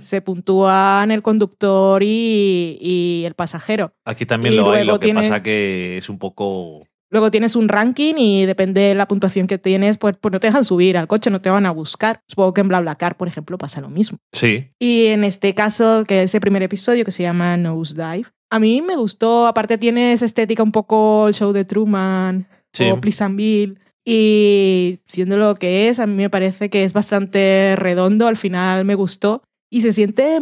[0.00, 3.94] Se puntúan el conductor y, y el pasajero.
[4.04, 6.86] Aquí también Y lo hay, lo que tiene- pasa que es un poco...
[7.12, 10.46] Luego tienes un ranking y depende de la puntuación que tienes, pues, pues no te
[10.48, 12.22] dejan subir al coche, no te van a buscar.
[12.26, 14.16] Supongo que en BlaBlaCar, por ejemplo, pasa lo mismo.
[14.32, 18.80] Sí, Y en este caso, que ese primer episodio que se llama Nosedive, a mí
[18.82, 19.46] me gustó.
[19.46, 22.84] Aparte tiene esa estética un poco el show de Truman Sí.
[22.90, 23.78] o Pleasantville.
[24.04, 28.26] Y siendo lo que es, a mí me parece que es bastante redondo.
[28.26, 29.42] Al final me gustó.
[29.70, 30.38] Y se siente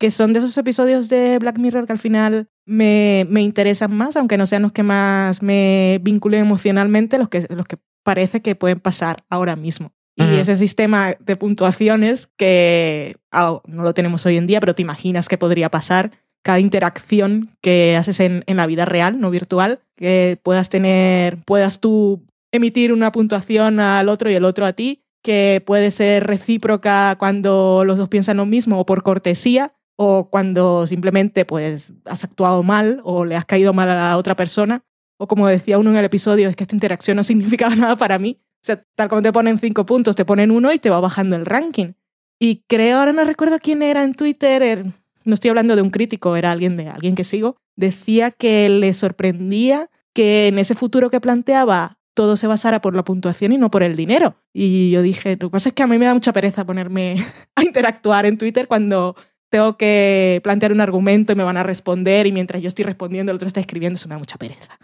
[0.00, 4.16] que son de esos episodios de Black Mirror que al final me, me interesan más,
[4.16, 8.54] aunque no sean los que más me vinculen emocionalmente, los que, los que parece que
[8.54, 9.92] pueden pasar ahora mismo.
[10.16, 15.28] Y ese sistema de puntuaciones que no lo tenemos hoy en día, pero te imaginas
[15.28, 16.12] que podría pasar
[16.44, 21.80] cada interacción que haces en, en la vida real, no virtual, que puedas tener, puedas
[21.80, 22.22] tú
[22.52, 27.82] emitir una puntuación al otro y el otro a ti, que puede ser recíproca cuando
[27.84, 33.00] los dos piensan lo mismo o por cortesía, o cuando simplemente pues has actuado mal
[33.04, 34.84] o le has caído mal a la otra persona,
[35.18, 38.18] o como decía uno en el episodio, es que esta interacción no significaba nada para
[38.18, 38.38] mí.
[38.40, 41.36] O sea, tal como te ponen cinco puntos, te ponen uno y te va bajando
[41.36, 41.92] el ranking.
[42.40, 44.92] Y creo, ahora no recuerdo quién era en Twitter, er-
[45.24, 48.92] no estoy hablando de un crítico, era alguien de alguien que sigo, decía que le
[48.92, 53.70] sorprendía que en ese futuro que planteaba todo se basara por la puntuación y no
[53.70, 54.36] por el dinero.
[54.52, 57.16] Y yo dije, lo que pasa es que a mí me da mucha pereza ponerme
[57.56, 59.16] a interactuar en Twitter cuando
[59.54, 63.30] tengo que plantear un argumento y me van a responder y mientras yo estoy respondiendo
[63.30, 64.80] el otro está escribiendo, eso me da mucha pereza.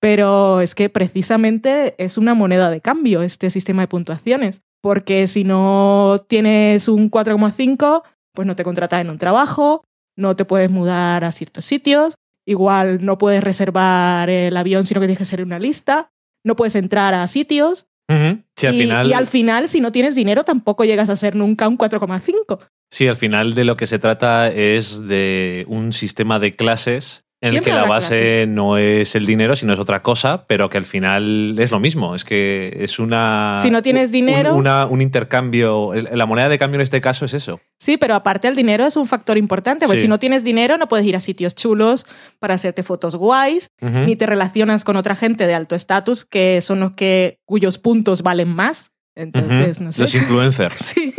[0.00, 5.44] Pero es que precisamente es una moneda de cambio este sistema de puntuaciones, porque si
[5.44, 8.02] no tienes un 4,5,
[8.34, 9.84] pues no te contratas en un trabajo,
[10.16, 15.06] no te puedes mudar a ciertos sitios, igual no puedes reservar el avión, sino que
[15.06, 16.10] tienes que hacer una lista,
[16.44, 17.86] no puedes entrar a sitios.
[18.10, 18.42] Ujú.
[18.56, 21.36] Sí, al y, final, y al final, si no tienes dinero, tampoco llegas a ser
[21.36, 22.58] nunca un 4,5.
[22.90, 27.50] Sí, al final de lo que se trata es de un sistema de clases en
[27.50, 28.48] Siempre el que la base clases.
[28.48, 32.16] no es el dinero, sino es otra cosa, pero que al final es lo mismo.
[32.16, 33.54] Es que es una.
[33.62, 35.94] Si no tienes un- dinero- una- un intercambio.
[35.94, 37.60] el- La moneda de cambio en este caso es eso.
[37.78, 40.02] Sí, pero aparte el dinero es un factor importante, porque Sí.
[40.02, 42.06] si no tienes dinero no puedes ir a sitios chulos
[42.40, 46.80] para hacerte fotos guays, ni te relacionas con otra gente de alto estatus que son
[46.80, 48.90] los que cuyos puntos valen más.
[49.14, 50.02] Entonces, no sé.
[50.02, 50.74] Los influencers.
[50.84, 51.14] Sí.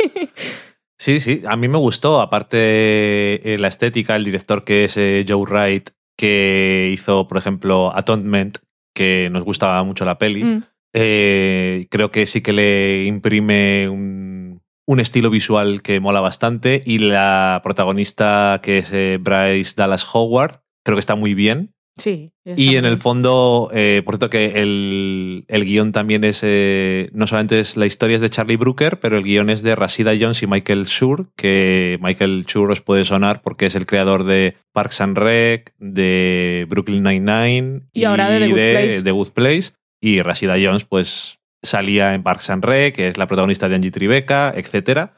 [1.00, 2.20] Sí, sí, a mí me gustó.
[2.20, 7.90] Aparte, eh, la estética, el director que es eh, Joe Wright, que hizo, por ejemplo,
[7.96, 8.58] Atonement,
[8.94, 10.44] que nos gustaba mucho la peli.
[10.44, 10.62] Mm.
[10.92, 16.82] Eh, creo que sí que le imprime un, un estilo visual que mola bastante.
[16.84, 18.90] Y la protagonista, que es
[19.22, 21.72] Bryce Dallas Howard, creo que está muy bien.
[22.00, 22.32] Sí.
[22.44, 27.26] Y en el fondo, eh, por cierto que el, el guion también es, eh, no
[27.26, 30.42] solamente es la historia es de Charlie Brooker, pero el guion es de Rashida Jones
[30.42, 35.00] y Michael Schur, que Michael Schur os puede sonar porque es el creador de Parks
[35.00, 39.02] and Rec, de Brooklyn Nine-Nine Y ahora de The Good Place.
[39.02, 39.72] The Good Place.
[40.00, 43.90] Y Rashida Jones pues salía en Parks and Rec, que es la protagonista de Angie
[43.90, 45.10] Tribeca, etc.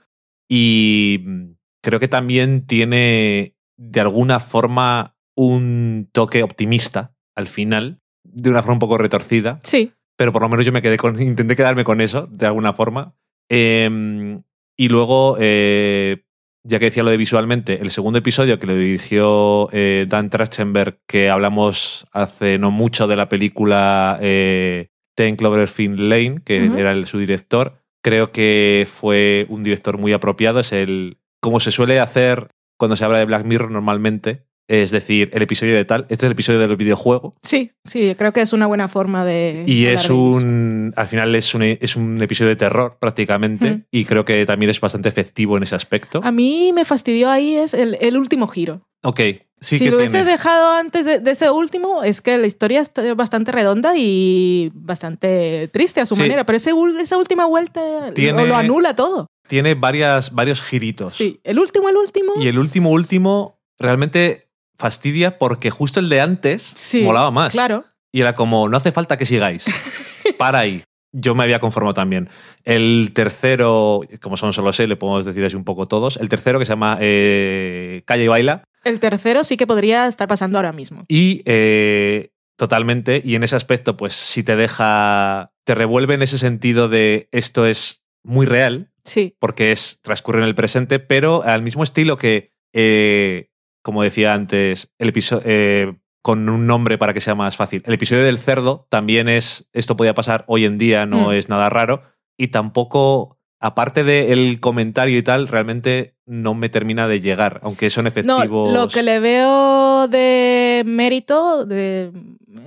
[0.48, 8.50] Y mm, creo que también tiene de alguna forma un toque optimista al final, de
[8.50, 9.92] una forma un poco retorcida, Sí.
[10.16, 13.14] pero por lo menos yo me quedé con, intenté quedarme con eso, de alguna forma.
[13.50, 14.40] Eh,
[14.76, 16.24] y luego, eh,
[16.64, 20.98] ya que decía lo de visualmente, el segundo episodio que lo dirigió eh, Dan Trachtenberg,
[21.06, 27.06] que hablamos hace no mucho de la película eh, Ten Cloverfield Lane, que era el,
[27.06, 30.60] su director, creo que fue un director muy apropiado.
[30.60, 35.28] Es el, como se suele hacer cuando se habla de Black Mirror normalmente, Es decir,
[35.34, 37.34] el episodio de tal, este es el episodio del videojuego.
[37.42, 39.64] Sí, sí, creo que es una buena forma de.
[39.66, 40.94] Y es un.
[40.96, 43.70] Al final es un, es un episodio de terror, prácticamente.
[43.70, 43.84] Mm.
[43.90, 46.20] Y creo que también es bastante efectivo en ese aspecto.
[46.24, 48.80] A mí me fastidió ahí es el, el último giro.
[49.04, 49.20] Ok,
[49.60, 50.30] sí si que lo hubiese tiene.
[50.30, 55.68] dejado antes de, de ese último, es que la historia está bastante redonda y bastante
[55.72, 56.22] triste a su Sí.
[56.22, 56.46] manera.
[56.46, 59.26] Pero ese, esa última vuelta lo- Tiene- lo, anula todo.
[59.48, 61.12] Tiene varias, varios giritos.
[61.14, 62.32] Sí, el último, el último.
[62.40, 64.46] Y el último, último, realmente
[64.82, 67.52] fastidia porque justo el de antes sí, molaba más.
[67.52, 67.84] Claro.
[68.12, 69.64] Y era como, no hace falta que sigáis.
[70.38, 70.84] Para ahí.
[71.14, 72.28] Yo me había conformado también.
[72.64, 76.16] El tercero, como son solo sé, le podemos decir así un poco todos.
[76.16, 78.64] El tercero que se llama eh, Calla y Baila.
[78.82, 81.04] El tercero sí que podría estar pasando ahora mismo.
[81.08, 86.38] Y eh, totalmente, y en ese aspecto, pues si te deja, te revuelve en ese
[86.38, 91.62] sentido de esto es muy real, Sí, porque es transcurre en el presente, pero al
[91.62, 93.48] mismo estilo que, eh,
[93.82, 97.82] como decía antes, el episodio con un nombre para que sea más fácil.
[97.84, 101.32] El episodio del cerdo también es, esto podía pasar hoy en día, no Mm.
[101.32, 102.02] es nada raro,
[102.38, 108.04] y tampoco, aparte del comentario y tal, realmente no me termina de llegar, aunque son
[108.04, 108.72] No, efectivos.
[108.72, 112.12] lo que le veo de mérito, de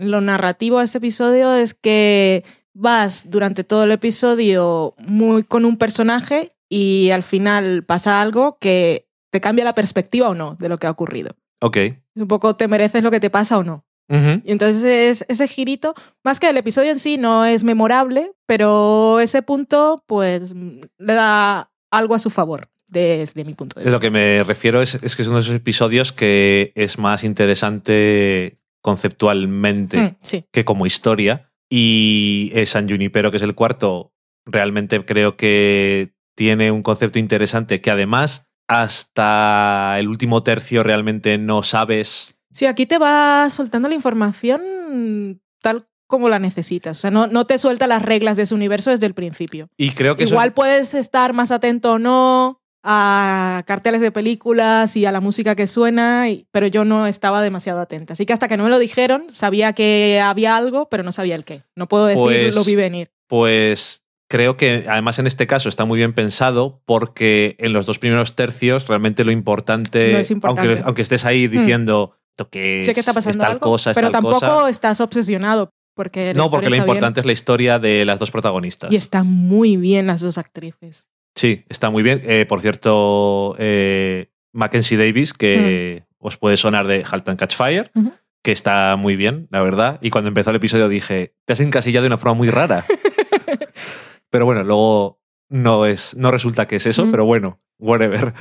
[0.01, 5.78] lo narrativo a este episodio, es que vas durante todo el episodio muy con un
[5.78, 9.05] personaje y al final pasa algo que
[9.36, 11.32] te cambia la perspectiva o no de lo que ha ocurrido.
[11.62, 11.78] Ok.
[12.15, 13.84] Un poco te mereces lo que te pasa o no.
[14.08, 15.93] Y entonces es- ese girito,
[16.24, 21.69] más que el episodio en sí, no es memorable, pero ese punto, pues, le da
[21.91, 23.98] algo a su favor, desde mi punto de De vista.
[23.98, 29.98] Lo que me refiero es, es que son esos episodios que es más interesante conceptualmente
[29.98, 30.45] Mm, sí.
[30.52, 31.52] que como historia.
[31.69, 34.13] Y San Junipero, que es el cuarto,
[34.45, 41.63] realmente creo que tiene un concepto interesante que además hasta el último tercio realmente no
[41.63, 42.36] sabes.
[42.51, 46.97] Sí, aquí te va soltando la información tal como la necesitas.
[46.99, 49.69] O sea, no, no te suelta las reglas de ese universo desde el principio.
[49.78, 54.95] Y creo que Igual es- puedes estar más atento o no a carteles de películas
[54.95, 58.13] y a la música que suena, y- pero yo no estaba demasiado atenta.
[58.13, 61.34] Así que hasta que no me lo dijeron, sabía que había algo, pero no sabía
[61.36, 61.63] el qué.
[61.75, 63.10] No puedo decir Pues- lo vi venir.
[63.28, 64.05] Pues
[64.36, 68.36] creo que además en este caso está muy bien pensado porque en los dos primeros
[68.36, 70.69] tercios realmente lo importante, No es importante.
[70.69, 73.62] Aunque, aunque estés ahí diciendo "Esto qué es, sé que está pasando es tal algo,
[73.62, 74.69] cosa, es pero tal tampoco cosa".
[74.69, 76.84] estás obsesionado porque No, porque lo bien.
[76.84, 78.91] importante es la historia de las dos protagonistas.
[78.91, 81.08] Y están muy bien las dos actrices.
[81.36, 82.21] Sí, está muy bien.
[82.26, 87.89] Eh, por cierto, eh, Mackenzie Davis, que os puede sonar de Halt and Catch Fire,
[87.93, 88.10] Mm.
[88.43, 89.98] Que está muy bien, la verdad.
[90.04, 92.86] Y cuando empezó el episodio dije, te has encasillado de una forma muy rara.
[94.36, 98.34] pero bueno, luego no, es, no resulta que es eso, pero bueno, whatever.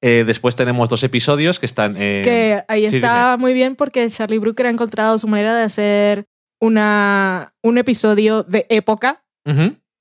[0.00, 4.38] Eh, después tenemos dos episodios que están que ahí sí, está muy bien porque Charlie
[4.38, 6.26] Brooker ha encontrado su manera de hacer
[6.60, 9.24] una, un episodio de época,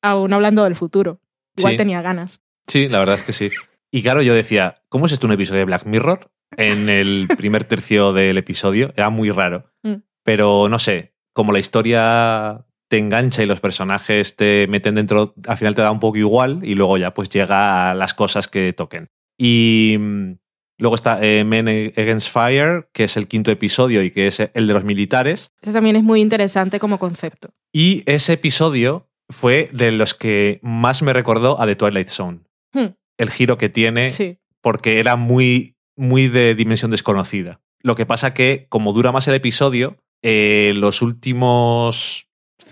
[0.01, 1.21] aún hablando del futuro.
[1.58, 1.77] Igual Sí.
[1.77, 2.41] tenía ganas.
[2.65, 3.51] Sí, la verdad es que sí.
[3.91, 6.31] Y claro, yo decía, ¿cómo es esto un episodio de Black Mirror?
[6.58, 8.91] En el primer tercio del episodio.
[8.97, 9.71] Era muy raro.
[9.84, 9.97] Mm.
[10.23, 15.58] Pero no sé, como la historia te engancha y los personajes te meten dentro, al
[15.58, 18.71] final te da un poco igual y luego ya pues llega a las cosas que
[18.71, 19.10] toquen.
[19.38, 20.38] Y mm,
[20.77, 24.67] luego está eh, Men Against Fire, que es el quinto episodio y que es el
[24.67, 25.51] de los militares.
[25.62, 27.49] Eso también es muy interesante como concepto.
[27.73, 32.39] Y ese episodio fue de los que más me recordó a The Twilight Zone.
[32.71, 34.38] Hmm, El giro que tiene sí.
[34.62, 37.60] porque era muy, muy de dimensión desconocida.
[37.81, 42.24] Lo que pasa que, como dura más el episodio, eh, los últimos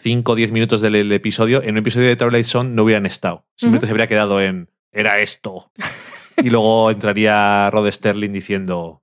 [0.04, 3.06] 5 o 10 minutos del el episodio, en un episodio de Twilight Zone no hubieran
[3.06, 3.46] estado.
[3.56, 3.88] Simplemente Ujú.
[3.88, 5.72] se habría quedado en, era esto.
[6.38, 9.02] y luego entraría Rod Sterling diciendo,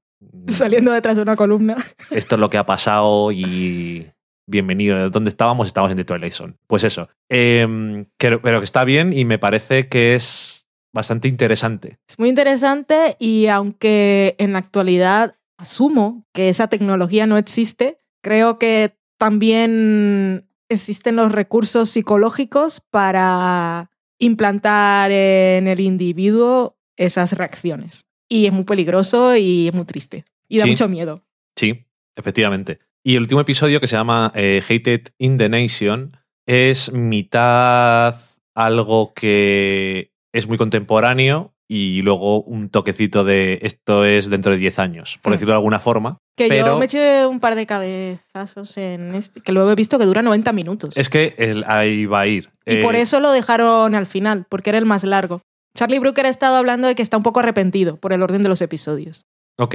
[0.48, 1.76] Saliendo detrás de una columna.
[2.10, 4.06] esto es lo que ha pasado y
[4.46, 5.08] bienvenido.
[5.08, 5.66] ¿Dónde estábamos?
[5.66, 6.54] Estábamos en The Twilight Zone.
[6.66, 7.08] Pues eso.
[7.30, 11.98] Em, que- pero que está bien y me parece que es bastante interesante.
[12.06, 18.58] Es muy interesante y aunque en la actualidad asumo que esa tecnología no existe, creo
[18.58, 28.06] que también existen los recursos psicológicos para implantar en el individuo esas reacciones.
[28.28, 30.24] Y es muy peligroso y es muy triste.
[30.48, 30.70] Y da Sí.
[30.70, 31.24] mucho miedo.
[31.56, 32.78] Sí, efectivamente.
[33.02, 36.16] Y el último episodio que se llama eh, Hated in the Nation
[36.46, 38.16] es mitad
[38.54, 44.80] algo que es muy contemporáneo y luego un toquecito de esto es dentro de 10
[44.80, 45.34] años, por Hmm.
[45.34, 46.18] decirlo de alguna forma.
[46.36, 49.96] Que Pero- yo me eché un par de cabezazos en este, que luego he visto
[49.96, 50.96] que dura 90 minutos.
[50.96, 52.50] Es que el- ahí va a ir.
[52.66, 55.42] Y Eh, por eso lo dejaron al final, porque era el más largo.
[55.76, 58.48] Charlie Brooker ha estado hablando de que está un poco arrepentido por el orden de
[58.48, 59.24] los episodios.
[59.58, 59.74] Ok.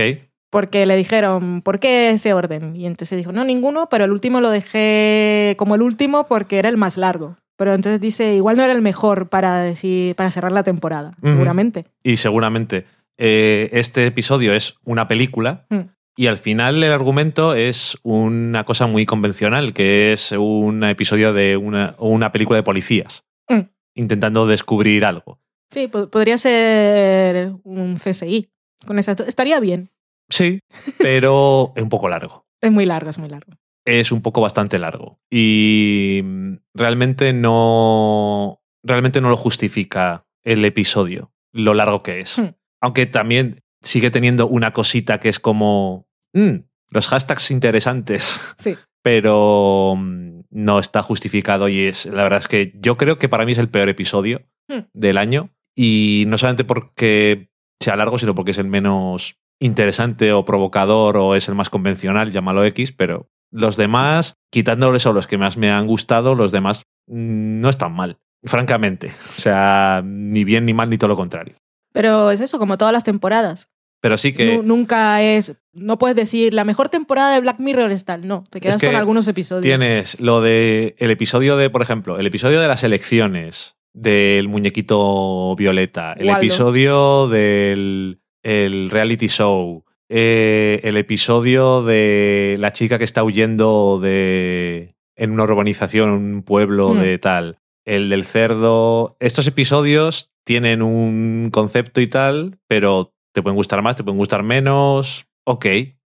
[0.52, 2.78] porque le dijeron, ¿por qué ese orden?
[2.78, 6.70] Y entonces dijo, no, ninguno, pero el último lo dejé como el último porque era
[6.70, 7.36] el más largo.
[7.58, 11.86] Pero entonces dice, igual no era el mejor para, decir, para cerrar la temporada, seguramente.
[12.04, 12.86] Y seguramente
[13.18, 15.80] eh, este episodio es una película Mm.
[16.18, 21.56] y al final el argumento es una cosa muy convencional, que es un episodio de
[21.56, 23.70] una, o una película de policías Mm.
[23.96, 25.40] intentando descubrir algo.
[25.72, 28.50] Sí, po- podría ser un CSI.
[28.86, 29.90] Con esa, estaría bien.
[30.30, 30.60] Sí,
[31.00, 32.46] pero es un poco largo.
[32.62, 33.54] Es muy largo, es muy largo.
[33.86, 35.20] Es un poco bastante largo.
[35.30, 38.62] Y mm, realmente no.
[38.84, 42.38] Realmente no lo justifica el episodio, lo largo que es.
[42.40, 42.54] Hmm.
[42.82, 46.08] Aunque también sigue teniendo una cosita que es como.
[46.34, 48.42] "Mm, los hashtags interesantes.
[48.58, 48.76] Sí.
[49.04, 51.68] Pero mm, no está justificado.
[51.70, 52.06] Y es.
[52.08, 54.86] La verdad es que yo creo que para mí es el peor episodio Hmm.
[54.94, 55.52] del año.
[55.76, 61.36] Y no solamente porque sea largo, sino porque es el menos interesante o provocador o
[61.36, 65.72] es el más convencional, llámalo X, pero los demás, quitándoles a los que más me
[65.72, 69.12] han gustado, los demás no están mal, francamente.
[69.38, 71.56] O sea, ni bien ni mal ni todo lo contrario.
[71.94, 73.70] Pero es eso, como todas las temporadas.
[74.02, 75.56] Pero sí que Nu- nunca es.
[75.74, 78.28] No puedes decir la mejor temporada de Black Mirror es tal.
[78.28, 79.64] No, te quedas que con algunos episodios.
[79.64, 85.56] tienes lo de el episodio de, por ejemplo, el episodio de las elecciones del muñequito
[85.56, 86.40] violeta, el Waldo.
[86.40, 94.96] episodio del el reality show, eh, el episodio de la chica que está huyendo de
[95.16, 97.00] en una urbanización, en un pueblo Mm.
[97.00, 99.16] de tal, el del cerdo.
[99.20, 104.44] Estos episodios tienen un concepto y tal, pero te pueden gustar más, te pueden gustar
[104.44, 105.26] menos.
[105.46, 105.66] Ok,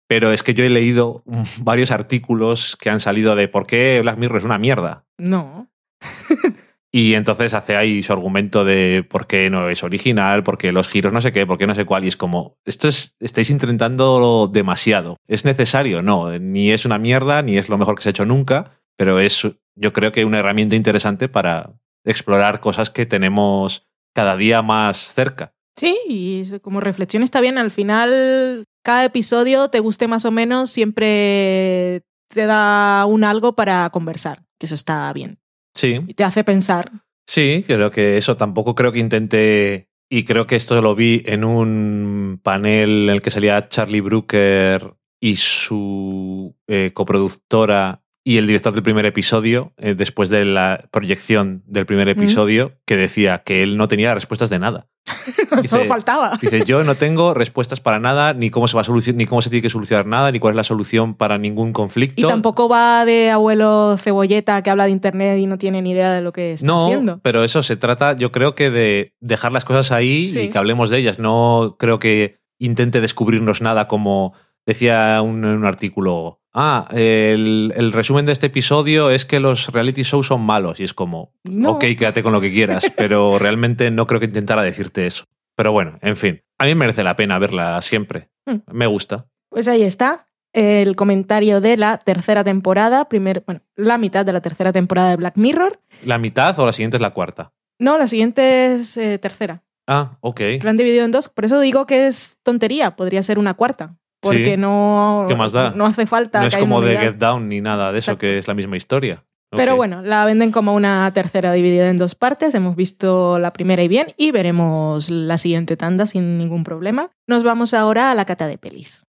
[0.07, 1.23] pero es que yo he leído
[1.61, 5.05] varios artículos que han salido de por qué Black Mirror es una mierda.
[5.17, 5.69] No.
[6.91, 10.87] Y entonces hace ahí su argumento de por qué no es original, por qué los
[10.87, 12.03] giros no sé qué, por qué no sé cuál.
[12.03, 15.17] Y es como, esto es, estáis intentando demasiado.
[15.27, 16.01] ¿Es necesario?
[16.01, 19.19] No, ni es una mierda, ni es lo mejor que se ha hecho nunca, pero
[19.19, 21.73] es, yo creo que una herramienta interesante para
[22.03, 25.53] explorar cosas que tenemos cada día más cerca.
[25.77, 27.57] Sí, y como reflexión está bien.
[27.57, 33.89] Al final, cada episodio, te guste más o menos, siempre te da un algo para
[33.91, 35.38] conversar, que eso está bien.
[35.73, 36.91] Sí, Y te hace pensar.
[37.27, 39.89] Sí, creo que eso tampoco creo que intenté.
[40.11, 44.95] Y creo que esto lo vi en un panel en el que salía Charlie Brooker
[45.21, 51.63] y su eh, coproductora y el director del primer episodio, eh, después de la proyección
[51.65, 54.87] del primer episodio, que decía que él no tenía respuestas de nada.
[55.55, 56.37] Dice- Solo faltaba.
[56.41, 59.41] Dice, yo no tengo respuestas para nada, ni cómo se va a solucionar, ni cómo
[59.41, 62.21] se tiene que solucionar nada, ni cuál es la solución para ningún conflicto.
[62.21, 66.11] Y tampoco va de abuelo cebolleta que habla de internet y no tiene ni idea
[66.13, 67.19] de lo que está No, haciendo.
[67.23, 70.39] pero eso se trata, yo creo que de dejar las cosas ahí Sí.
[70.41, 71.17] y que hablemos de ellas.
[71.19, 74.33] No creo que intente descubrirnos nada como
[74.67, 76.38] decía un, un artículo.
[76.53, 80.79] Ah, el, el resumen de este episodio es que los reality shows son malos.
[80.79, 81.71] Y es como, No.
[81.71, 85.25] ok, quédate con lo que quieras, pero realmente no creo que intentara decirte eso.
[85.55, 88.29] Pero bueno, en fin, a mí me merece la pena verla siempre.
[88.45, 88.57] Hmm.
[88.71, 89.27] Me gusta.
[89.49, 94.41] Pues ahí está el comentario de la tercera temporada, primer, bueno, la mitad de la
[94.41, 95.79] tercera temporada de Black Mirror.
[96.03, 97.51] ¿La mitad o la siguiente es la cuarta?
[97.77, 99.63] No, la siguiente es eh, tercera.
[99.87, 100.41] Ah, ok.
[100.63, 101.29] La han dividido en dos.
[101.29, 102.95] Por eso digo que es tontería.
[102.95, 103.97] Podría ser una cuarta.
[104.21, 104.57] Porque Sí.
[104.57, 105.71] no, ¿Qué más da?
[105.71, 106.41] no hace falta.
[106.41, 106.97] No es como de.
[106.97, 108.27] Get Down ni nada de eso, Exacto.
[108.27, 109.23] que es la misma historia.
[109.51, 112.53] Pero bueno, la venden como una tercera dividida en dos partes.
[112.53, 117.09] Hemos visto la primera y bien y veremos la siguiente tanda sin ningún problema.
[117.27, 119.05] Nos vamos ahora a la cata de pelis.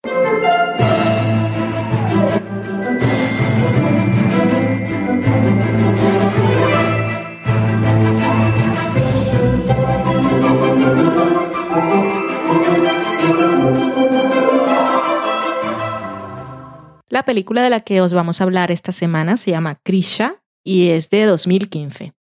[17.11, 20.91] La película de la que os vamos a hablar esta semana se llama Krisha y
[20.91, 22.13] es de 2015.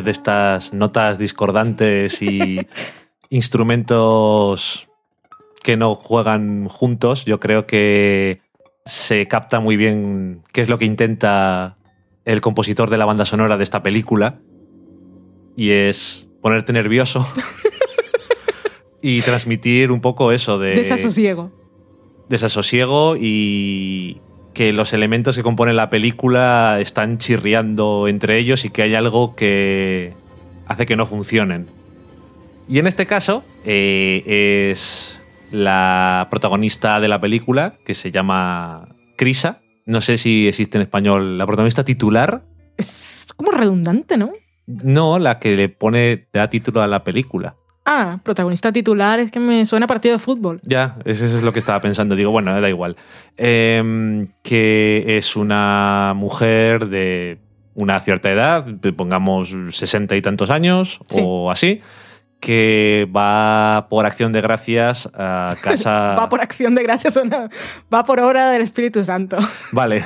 [0.00, 2.66] Después de estas notas discordantes y
[3.30, 4.88] instrumentos
[5.62, 8.40] que no juegan juntos, yo creo que
[8.86, 11.76] se capta muy bien qué es lo que intenta
[12.24, 14.40] el compositor de la banda sonora de esta película.
[15.56, 17.26] Y es ponerte nervioso
[19.02, 21.52] y transmitir un poco eso de Desasosiego.
[22.28, 24.20] desasosiego y
[24.54, 29.34] que los elementos que componen la película están chirriando entre ellos y que hay algo
[29.36, 30.12] que
[30.66, 31.66] hace que no funcionen.
[32.68, 35.20] Y en este caso eh, es
[35.50, 39.60] la protagonista de la película, que se llama Crisa.
[39.86, 42.42] No sé si existe en español la protagonista titular.
[42.76, 44.30] Es como redundante, ¿no?
[44.66, 47.56] No, la que le pone, da título a la película.
[47.84, 50.60] Ah, protagonista titular, es que me suena a partido de fútbol.
[50.62, 52.14] Ya, eso es lo que estaba pensando.
[52.14, 52.96] Digo, bueno, da igual.
[53.36, 57.38] Em, que es una mujer de
[57.74, 58.66] una cierta edad,
[58.96, 61.20] pongamos sesenta y tantos años Sí.
[61.24, 61.80] o así,
[62.38, 66.14] que va por acción de gracias a casa.
[66.18, 67.48] Va por acción de gracias, suena-
[67.92, 69.36] va por obra del Espíritu Santo.
[69.72, 70.02] Vale.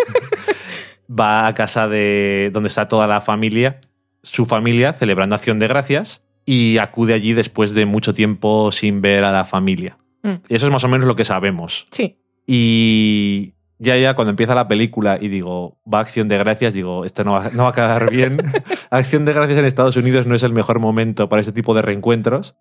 [1.09, 3.81] va a casa de donde está toda la familia,
[4.23, 9.25] su familia, celebrando acción de gracias, y acude allí después de mucho tiempo sin ver
[9.25, 9.97] a la familia.
[10.23, 10.35] Mm.
[10.49, 11.87] Y eso es más o menos lo que sabemos.
[11.91, 17.05] Sí, Y ya, ya, cuando empieza la película y digo, va Acción de Gracias, digo,
[17.05, 18.39] esto no va, no va a quedar bien.
[18.91, 21.83] Acción de Gracias en Estados Unidos no es el mejor momento para este tipo de
[21.83, 22.57] reencuentros,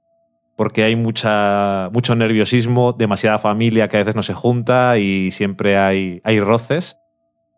[0.55, 5.77] porque hay mucha, mucho nerviosismo, demasiada familia que a veces no se junta y siempre
[5.77, 6.97] hay, hay roces.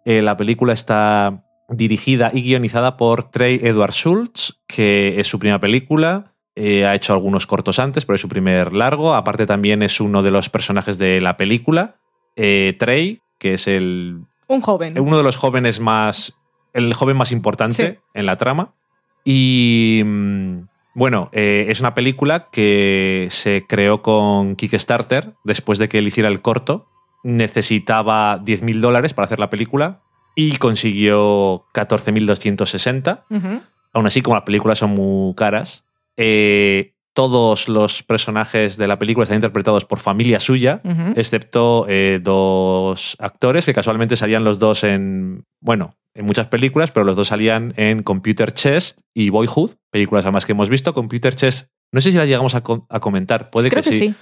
[0.05, 5.59] Eh, la película está dirigida y guionizada por Trey Edward Schultz, que es su primera
[5.59, 6.33] película.
[6.55, 9.13] Eh, ha hecho algunos cortos antes, pero es su primer largo.
[9.13, 11.95] Aparte, también es uno de los personajes de la película.
[12.35, 14.97] Eh, Trey, que es el, un joven.
[14.99, 16.37] uno de los jóvenes más.
[16.73, 17.99] El joven más importante Sí.
[18.13, 18.73] en la trama.
[19.25, 20.01] Y.
[20.05, 20.59] mm,
[20.93, 26.29] Bueno, eh, es una película que se creó con Kickstarter después de que él hiciera
[26.29, 26.87] el corto.
[27.23, 30.01] Necesitaba 10.000 dólares para hacer la película
[30.35, 33.23] y consiguió 14.260.
[33.29, 33.61] Ujú.
[33.93, 35.85] Aún así, como las películas son muy caras,
[36.17, 40.81] eh, todos los personajes de la película están interpretados por familia suya,
[41.15, 47.05] excepto eh, dos actores que casualmente salían los dos en, bueno, en muchas películas, pero
[47.05, 50.93] los dos salían en Computer Chess y Boyhood, películas además que hemos visto.
[50.93, 53.95] Computer Chess, no sé si la llegamos a, co- a comentar, puede Creo que, que
[53.97, 54.07] sí.
[54.09, 54.15] sí.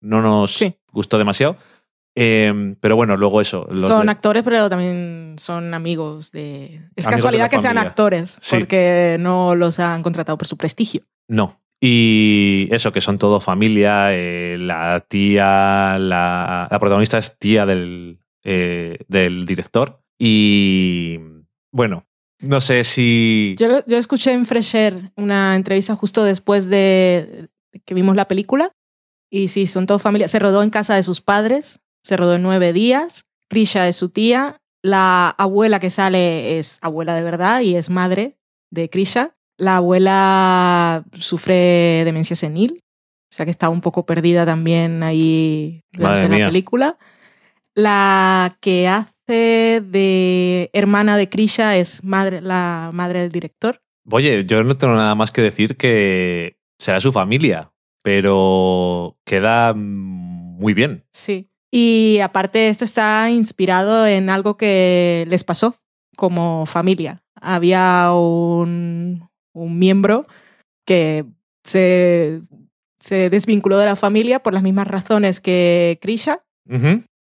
[0.00, 0.74] No nos Sí.
[0.90, 1.56] gustó demasiado.
[2.20, 3.66] Eh, pero bueno, luego eso.
[3.70, 6.74] los Son de- actores, pero también son amigos de...
[6.96, 8.56] Es Amigos casualidad de que sean actores, Sí.
[8.58, 11.02] porque no los han contratado por su prestigio.
[11.28, 11.60] No.
[11.80, 18.18] Y eso, que son todo familia, eh, la tía, la, la protagonista es tía del,
[18.42, 20.00] eh, del director.
[20.18, 21.20] Y
[21.72, 22.04] bueno,
[22.40, 23.54] no sé si...
[23.58, 27.48] Yo, yo escuché en Fresher una entrevista justo después de
[27.84, 28.72] que vimos la película.
[29.30, 30.26] Y sí, son todos familia.
[30.26, 31.80] Se rodó en casa de sus padres.
[32.02, 33.26] Se rodó en nueve días.
[33.48, 34.60] Krisha es su tía.
[34.82, 38.38] La abuela que sale es abuela de verdad y es madre
[38.70, 39.36] de Krisha.
[39.56, 42.80] La abuela sufre demencia senil.
[43.30, 46.98] O sea que está un poco perdida también ahí durante la película.
[47.74, 53.82] La que hace de hermana de Krisha es madre, la madre del director.
[54.10, 57.70] Oye, yo no tengo nada más que decir que será su familia,
[58.02, 61.04] pero queda muy bien.
[61.12, 61.47] Sí.
[61.70, 65.76] Y aparte esto está inspirado en algo que les pasó
[66.16, 67.22] como familia.
[67.40, 70.26] Había un, un miembro
[70.86, 71.26] que
[71.64, 72.40] se,
[72.98, 76.44] se desvinculó de la familia por las mismas razones que Krisha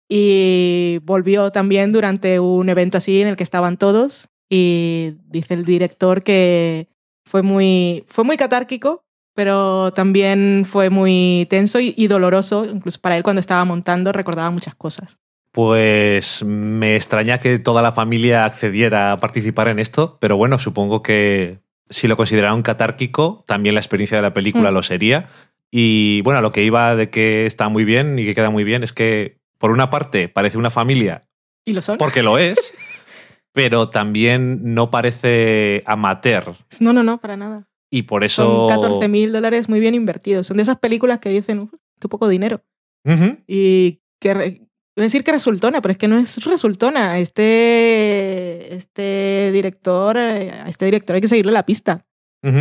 [0.08, 5.66] y volvió también durante un evento así en el que estaban todos y dice el
[5.66, 6.90] director que
[7.26, 13.18] fue muy, fue muy catárquico, pero también fue muy tenso y, y doloroso, incluso para
[13.18, 15.18] él cuando estaba montando recordaba muchas cosas.
[15.52, 21.04] Pues me extraña que toda la familia accediera a participar en esto, pero bueno, supongo
[21.04, 21.60] que
[21.90, 24.74] si lo consideraron catárquico, también la experiencia de la película Mm.
[24.74, 25.28] lo sería.
[25.70, 28.84] Y bueno, lo que iba de que está muy bien y que queda muy bien
[28.84, 31.24] es que, por una parte, parece una familia,
[31.66, 31.98] ¿Y lo son?
[31.98, 32.58] porque lo es,
[33.54, 36.56] pero también no parece amateur.
[36.80, 37.68] No, no, no, para nada.
[37.92, 38.44] Y por eso...
[38.44, 40.48] Son 14 mil dólares muy bien invertidos.
[40.48, 42.64] Son de esas películas que dicen, "Uf, qué poco dinero.
[43.48, 44.48] Y que re-
[44.96, 47.20] iba a decir que resultona, pero es que no es resultona.
[47.20, 52.06] Este, este director, eh, a este director hay que seguirle la pista,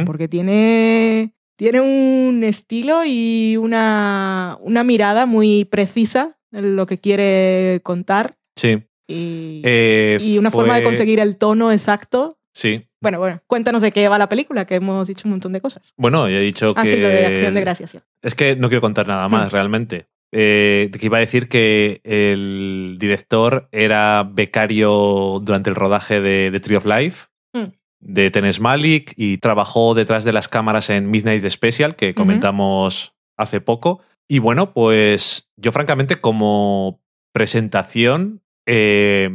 [0.04, 7.80] porque tiene, tiene un estilo y una, una mirada muy precisa en lo que quiere
[7.82, 8.82] contar Sí.
[9.08, 12.86] y, Eh, y una forma de conseguir el tono exacto Sí.
[13.00, 15.94] Bueno, bueno, cuéntanos de qué va la película, que hemos dicho un montón de cosas.
[15.96, 16.90] Bueno, ya he dicho Ah, que.
[16.90, 17.90] sí, lo de Acción de Gracias.
[17.90, 17.98] sí.
[18.22, 19.52] Es que no quiero contar nada más, Hmm.
[19.52, 20.06] realmente.
[20.32, 26.60] Eh, que iba a decir que el director era becario durante el rodaje de, de
[26.60, 27.72] Tree of Life, Hmm.
[28.00, 33.60] de Tenes Malik, y trabajó detrás de las cámaras en Midnight Special, que comentamos hace
[33.60, 34.02] poco.
[34.28, 37.00] Y bueno, pues yo francamente como
[37.32, 39.28] presentación eh,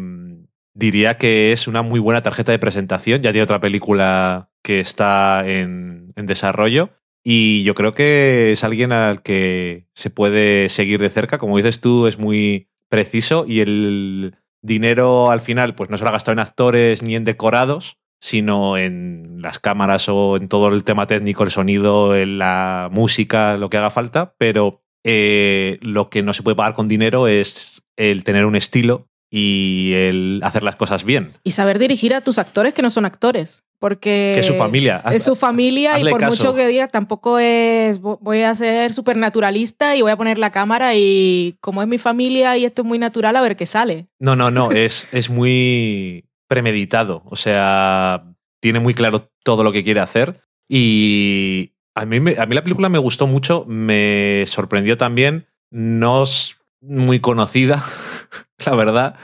[0.75, 3.21] diría que es una muy buena tarjeta de presentación.
[3.21, 6.91] Ya tiene otra película que está en, desarrollo.
[7.23, 11.39] Y yo creo que es alguien al que se puede seguir de cerca.
[11.39, 16.09] Como dices tú, es muy preciso y el dinero al final pues no se lo
[16.09, 20.83] ha gastado en actores ni en decorados, sino en las cámaras o en todo el
[20.83, 24.35] tema técnico, el sonido, en la música, lo que haga falta.
[24.37, 29.07] Pero eh, lo que no se puede pagar con dinero es el tener un estilo
[29.29, 31.33] y el hacer las cosas bien.
[31.43, 33.63] Y saber dirigir a tus actores que no son actores.
[33.79, 35.03] Porque Que es su familia.
[35.11, 36.31] Es su familia y por caso.
[36.31, 40.37] mucho que diga, tampoco es vo- voy a ser súper naturalista y voy a poner
[40.39, 43.65] la cámara y como es mi familia y esto es muy natural, a ver qué
[43.65, 44.07] sale.
[44.17, 47.21] No, no, no, es, es muy premeditado.
[47.25, 48.23] O sea,
[48.61, 50.39] tiene muy claro todo lo que quiere hacer.
[50.69, 55.47] Y a mí, me- a mí la película me gustó mucho, me sorprendió también.
[55.69, 57.83] No es muy conocida,
[58.65, 59.15] la verdad.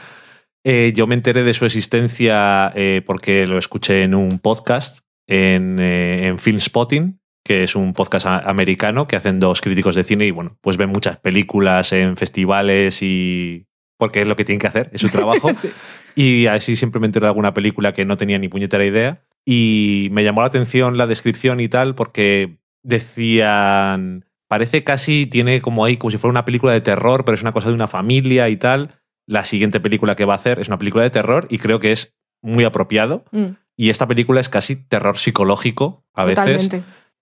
[0.64, 5.80] Eh, yo me enteré de su existencia eh, porque lo escuché en un podcast en,
[5.80, 10.26] eh, en Film Spotting, que es un podcast americano que hacen dos críticos de cine
[10.26, 13.66] y bueno, pues ven muchas películas en festivales y
[13.98, 15.52] porque es lo que tienen que hacer, es su trabajo.
[15.62, 15.70] Sí.
[16.16, 19.24] Y así siempre me enteré de alguna película que no tenía ni puñetera idea.
[19.46, 24.26] Y me llamó la atención la descripción y tal, porque decían.
[24.48, 27.54] Parece casi, tiene como ahí, como si fuera una película de terror, pero es una
[27.54, 29.01] cosa de una familia y tal.
[29.32, 31.92] La siguiente película que va a hacer es una película de terror y creo que
[31.92, 32.14] es
[32.44, 33.24] muy apropiado.
[33.32, 33.46] Mm,
[33.78, 36.70] Y esta película es casi terror psicológico a veces.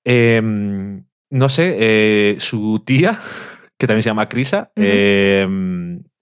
[0.05, 0.41] Eh,
[1.32, 3.20] no sé, eh, su tía,
[3.78, 5.47] que también se llama Crisa, eh,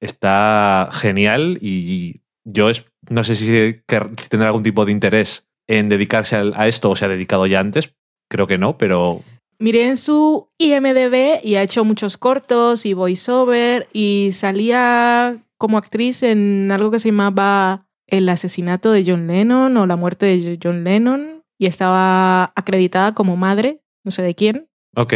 [0.02, 5.90] está genial y yo es, no sé si, si tendrá algún tipo de interés en
[5.90, 7.94] dedicarse al- a, esto o se ha dedicado ya antes.
[8.30, 9.24] Creo que no, pero
[9.60, 16.24] Miré en su IMDB y ha hecho muchos cortos y voiceover y salía como actriz
[16.24, 20.84] en algo que se llamaba El asesinato de John Lennon o la muerte de John
[20.84, 24.68] Lennon y estaba acreditada como madre, no sé de quién.
[24.96, 25.14] ok.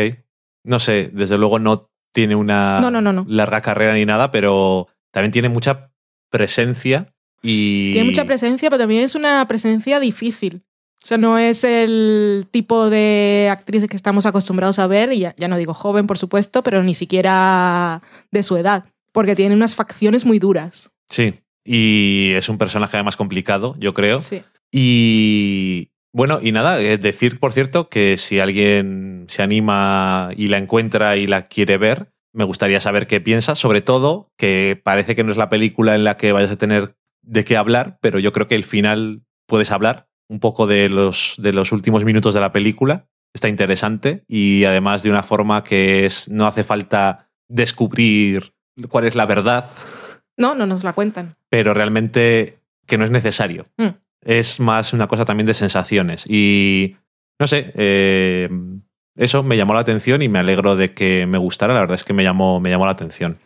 [0.63, 3.25] No sé, desde luego no tiene una No, no, no, no.
[3.27, 5.91] larga carrera ni nada, pero también tiene mucha
[6.29, 7.91] presencia y...
[7.93, 10.63] Tiene mucha presencia, pero también es una presencia difícil.
[11.03, 15.33] O sea, no es el tipo de actriz que estamos acostumbrados a ver, y ya,
[15.35, 19.75] ya no digo joven, por supuesto, pero ni siquiera de su edad, porque tiene unas
[19.75, 20.91] facciones muy duras.
[21.09, 24.19] Sí, y es un personaje además complicado, yo creo.
[24.19, 24.41] Sí.
[24.71, 30.57] Y bueno, y nada, eh, decir, por cierto, que si alguien se anima y la
[30.57, 35.23] encuentra y la quiere ver, me gustaría saber qué piensa, sobre todo que parece que
[35.23, 38.31] no es la película en la que vayas a tener de qué hablar, pero yo
[38.31, 42.39] creo que el final puedes hablar un poco de los, de los últimos minutos de
[42.39, 43.07] la película.
[43.33, 48.53] Está interesante y además de una forma que es no hace falta descubrir
[48.89, 49.69] cuál es la verdad,
[50.37, 51.35] No, no nos la cuentan.
[51.49, 52.57] pero realmente
[52.87, 53.67] que no es necesario.
[53.77, 53.87] Mm.
[54.23, 56.25] Es más una cosa también de sensaciones.
[56.27, 56.95] Y
[57.39, 58.49] no sé, eh,
[59.15, 61.73] eso me llamó la atención y me alegro de que me gustara.
[61.73, 63.37] La verdad es que me llamó, me llamó la atención.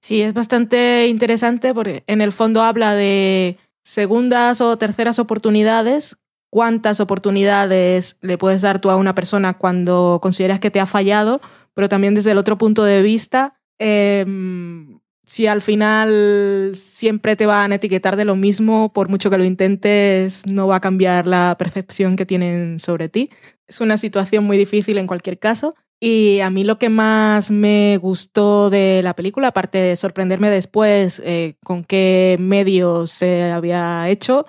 [0.00, 6.16] Sí, es bastante interesante porque en el fondo habla de segundas o terceras oportunidades.
[6.50, 11.40] ¿Cuántas oportunidades le puedes dar tú a una persona cuando consideras que te ha fallado?
[11.74, 17.72] Pero también desde el otro punto de vista, em, si al final siempre te van
[17.72, 21.56] a etiquetar de lo mismo, por mucho que lo intentes, no va a cambiar la
[21.58, 23.30] percepción que tienen sobre ti.
[23.66, 25.74] Es una situación muy difícil en cualquier caso.
[25.98, 31.22] Y a mí lo que más me gustó de la película, aparte de sorprenderme después
[31.24, 34.44] eh, con qué medios se había hecho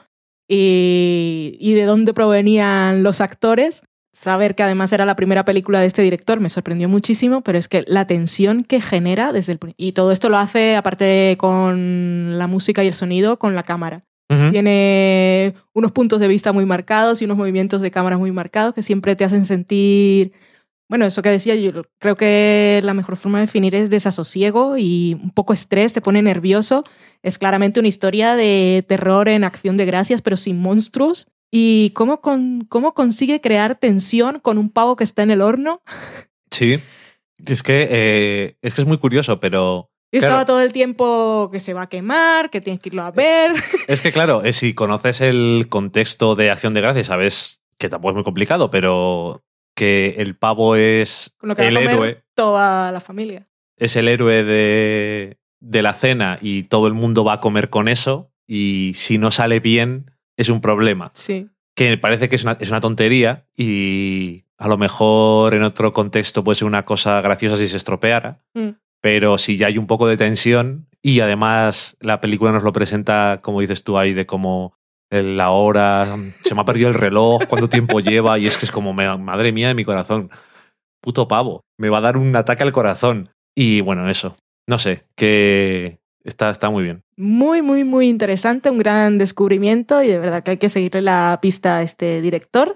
[0.48, 3.84] y, y de dónde provenían los actores,
[4.18, 7.68] saber que además era la primera película de este director me sorprendió muchísimo, pero es
[7.68, 9.60] que la tensión que genera desde el...
[9.78, 13.64] Y todo esto lo hace, aparte de con la música y el sonido, con la
[13.64, 14.04] cámara.
[14.52, 18.82] Tiene unos puntos de vista muy marcados y unos movimientos de cámara muy marcados que
[18.82, 20.34] siempre te hacen sentir,
[20.90, 25.18] bueno, eso que decía yo, creo que la mejor forma de definir es desasosiego y
[25.24, 26.84] un poco estrés, te pone nervioso.
[27.24, 31.28] Es claramente una historia de terror en acción de gracias, pero sin monstruos.
[31.52, 35.82] ¿Y cómo, con, cómo consigue crear tensión con un pavo que está en el horno?
[36.50, 36.80] Sí.
[37.46, 40.32] Es que, eh, es que es muy curioso, pero Y Claro.
[40.36, 43.52] estaba todo el tiempo que se va a quemar, que tienes que irlo a ver.
[43.88, 48.12] Es que, claro, eh, si conoces el contexto de Acción de Gracias, sabes que tampoco
[48.12, 49.44] es muy complicado, pero
[49.76, 53.48] que el pavo es Con lo que el héroe, toda la familia.
[53.78, 57.88] es el héroe de, de la cena y todo el mundo va a comer con
[57.90, 61.12] eso y si no sale bien es un problema.
[61.14, 61.50] Sí.
[61.76, 66.44] Que parece que es una, es una tontería y a lo mejor en otro contexto
[66.44, 68.70] puede ser una cosa graciosa si se estropeara, Mm.
[69.02, 73.40] pero si ya hay un poco de tensión y además la película nos lo presenta,
[73.44, 74.74] como dices tú ahí, de como
[75.12, 78.66] el- la hora, se me ha perdido el reloj, cuánto tiempo lleva y es que
[78.66, 80.30] es como, madre mía de mi corazón,
[81.02, 83.30] puto pavo, me va a dar un ataque al corazón.
[83.56, 84.36] Y bueno, eso,
[84.68, 87.04] no sé, que está, está muy bien.
[87.16, 91.40] Muy, muy, muy interesante, un gran descubrimiento y de verdad que hay que seguirle la
[91.42, 92.76] pista a este director,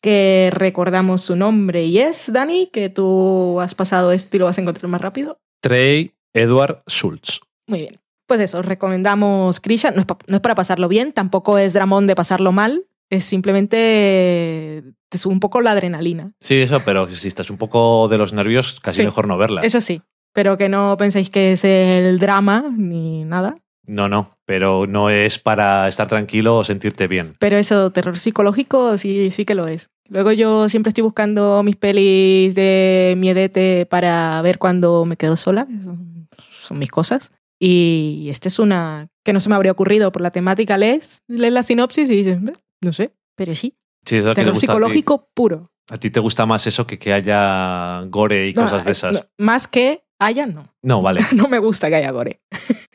[0.00, 4.58] que recordamos su nombre y es, Dani, que tú has pasado esto y lo vas
[4.58, 5.38] a encontrar más rápido.
[5.60, 7.40] Trey Edward Schultz.
[7.66, 8.00] Muy bien.
[8.26, 9.90] Pues eso, os recomendamos Krisha.
[9.90, 15.18] No no es para pasarlo bien, tampoco es dramón de pasarlo mal, es simplemente te
[15.18, 16.32] sube un poco la adrenalina.
[16.40, 19.04] Sí, eso, pero si estás un poco de los nervios, casi Sí.
[19.04, 19.60] mejor no verla.
[19.62, 20.02] Eso sí,
[20.34, 23.56] pero que no penséis que es el drama ni nada.
[23.86, 27.34] No, no, pero no es para estar tranquilo o sentirte bien.
[27.38, 29.90] Pero eso, terror psicológico, sí, sí que lo es.
[30.08, 35.66] Luego yo siempre estoy buscando mis pelis de miedete para ver cuando me quedo sola,
[35.82, 36.28] son,
[36.62, 37.30] son mis cosas.
[37.60, 40.76] Y esta es una que no se me habría ocurrido por la temática.
[40.76, 43.74] Lees, lees la sinopsis y dices, "Eh, no sé, pero sí.
[44.04, 45.70] Sí, es Terror psicológico puro.
[45.90, 48.92] A ti te gusta más eso que que haya gore y No, cosas de eh,
[48.92, 49.12] esas.
[49.14, 50.64] no, más que no.
[50.82, 52.40] No, vale, No me gusta que haya gore.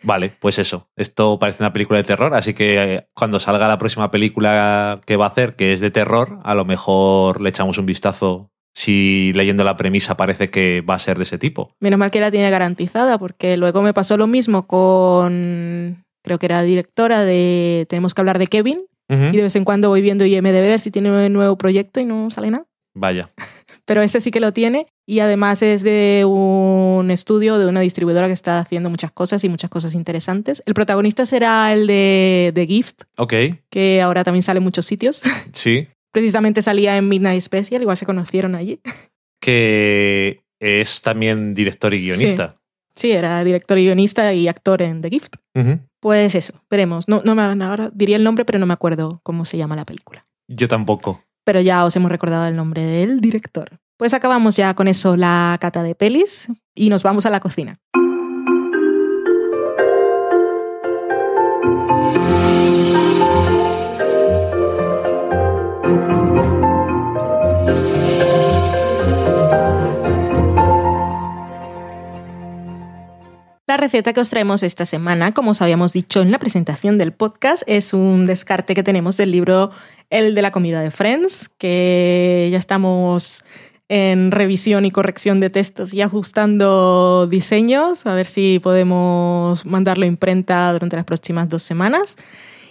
[0.04, 0.88] vale, pues eso.
[0.96, 5.16] Esto parece una película de terror, así que eh, cuando salga la próxima película que
[5.16, 9.34] va a hacer, que es de terror, a lo mejor le echamos un vistazo si
[9.34, 11.76] leyendo la premisa parece que va a ser de ese tipo.
[11.80, 16.46] Menos mal que la tiene garantizada, porque luego me pasó lo mismo con, creo que
[16.46, 20.24] era directora de Tenemos que hablar de Kevin, y de vez en cuando voy viendo
[20.24, 22.66] IMDB ver si tiene un nuevo proyecto y no sale nada.
[22.94, 23.30] Vaya.
[23.90, 28.28] Pero ese sí que lo tiene y además es de un estudio, de una distribuidora
[28.28, 30.62] que está haciendo muchas cosas y muchas cosas interesantes.
[30.68, 33.34] El protagonista será el de The Gift, Ok,
[33.72, 35.24] que ahora también sale en muchos sitios.
[35.54, 35.88] sí.
[36.12, 38.80] Precisamente salía en Midnight Special, igual se conocieron allí.
[39.42, 42.58] Que es también director y guionista.
[42.96, 45.34] Sí, era director y guionista y actor en The Gift.
[46.00, 47.08] Pues eso, veremos.
[47.08, 49.86] No, no me ahora diría el nombre, pero no me acuerdo cómo se llama la
[49.86, 50.28] película.
[50.48, 51.24] Yo tampoco.
[51.50, 53.80] Pero ya os hemos recordado el nombre del director.
[53.98, 57.80] Pues acabamos ya con eso la cata de pelis y nos vamos a la cocina.
[73.66, 77.12] La receta que os traemos esta semana, como os habíamos dicho en la presentación del
[77.12, 79.70] podcast, es un descarte que tenemos del libro
[80.10, 83.44] El de la comida de Friends, que ya estamos
[83.90, 90.08] en revisión y corrección de textos y ajustando diseños, a ver si podemos mandarlo a
[90.08, 92.16] imprenta durante las próximas dos semanas.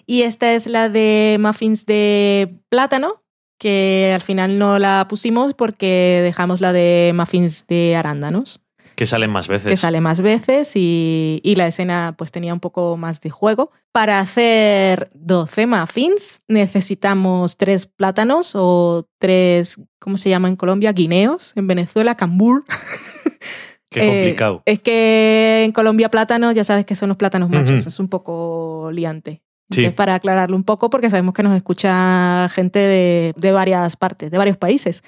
[0.07, 3.23] Y esta es la de muffins de plátano,
[3.59, 8.61] que al final no la pusimos porque dejamos la de muffins de arándanos
[8.99, 9.69] Que salen más veces.
[9.71, 13.71] que sale más veces y, y la escena pues tenía un poco más de juego.
[13.93, 20.91] Para hacer 12 muffins necesitamos tres plátanos o tres, ¿cómo se llama en Colombia?
[20.93, 21.53] Guineos.
[21.55, 22.65] En Venezuela, cambur.
[23.91, 24.63] Qué Eh, complicado.
[24.67, 28.91] es que en Colombia plátanos, ya sabes que son los plátanos machos, es un poco
[28.93, 29.43] liante.
[29.71, 34.31] Entonces, para aclararlo un poco, porque sabemos que nos escucha gente de, de varias partes,
[34.31, 35.03] de varios países.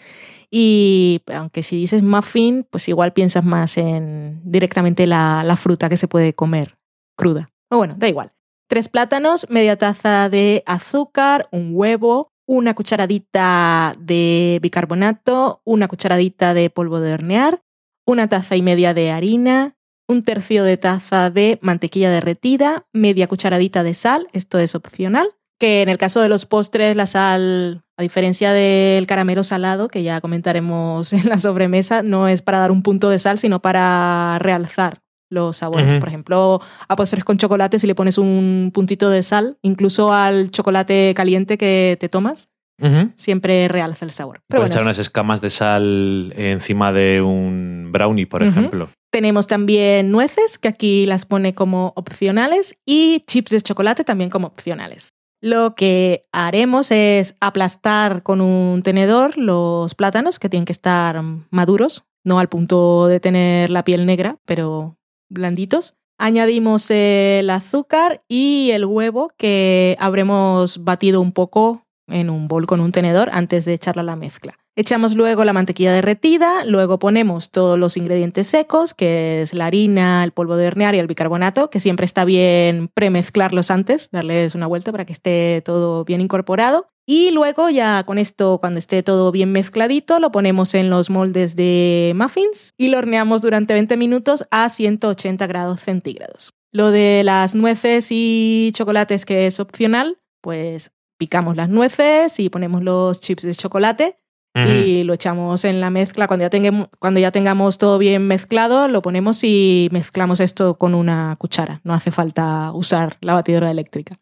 [0.51, 5.97] Y aunque si dices muffin, pues igual piensas más en directamente la, la fruta que
[5.97, 6.77] se puede comer
[7.17, 7.49] cruda.
[7.71, 8.33] O bueno, da igual.
[8.69, 16.69] Tres plátanos, media taza de azúcar, un huevo, una cucharadita de bicarbonato, una cucharadita de
[16.69, 17.63] polvo de hornear,
[18.07, 19.77] una taza y media de harina,
[20.11, 25.83] un tercio de taza de mantequilla derretida, media cucharadita de sal, esto es opcional, que
[25.83, 30.21] en el caso de los postres la sal, a diferencia del caramelo salado, que ya
[30.21, 35.01] comentaremos en la sobremesa, no es para dar un punto de sal, sino para realzar
[35.31, 35.95] los sabores.
[35.95, 40.51] Por ejemplo, a postres con chocolate, si le pones un puntito de sal, incluso al
[40.51, 42.49] chocolate caliente que te tomas,
[43.15, 44.43] siempre realza el sabor.
[44.49, 48.89] Pero Puedes bueno, echar unas escamas de sal encima de un brownie, por ejemplo.
[49.11, 54.47] Tenemos también nueces, que aquí las pone como opcionales, y chips de chocolate también como
[54.47, 55.15] opcionales.
[55.43, 62.05] Lo que haremos es aplastar con un tenedor los plátanos, que tienen que estar maduros,
[62.25, 64.99] no al punto de tener la piel negra, pero
[65.29, 65.97] blanditos.
[66.19, 72.81] Añadimos el azúcar y el huevo que habremos batido un poco en un bol con
[72.81, 74.59] un tenedor antes de echarlo a la mezcla.
[74.77, 80.25] Echamos luego la mantequilla derretida, luego ponemos todos los ingredientes secos, que es la harina,
[80.25, 84.67] el polvo de hornear y el bicarbonato, que siempre está bien premezclarlos antes, darles una
[84.67, 86.89] vuelta para que esté todo bien incorporado.
[87.05, 91.57] Y luego ya con esto, cuando esté todo bien mezcladito, lo ponemos en los moldes
[91.57, 96.55] de muffins y lo horneamos durante 20 minutos a 180 grados centígrados.
[96.73, 102.83] Lo de las nueces y chocolates, que es opcional, pues picamos las nueces y ponemos
[102.83, 104.17] los chips de chocolate
[104.55, 106.27] y lo echamos en la mezcla.
[106.27, 110.95] Cuando ya, tengamos, cuando ya tengamos todo bien mezclado, lo ponemos y mezclamos esto con
[110.95, 111.83] una cuchara.
[111.85, 114.19] No hace falta usar la batidora eléctrica.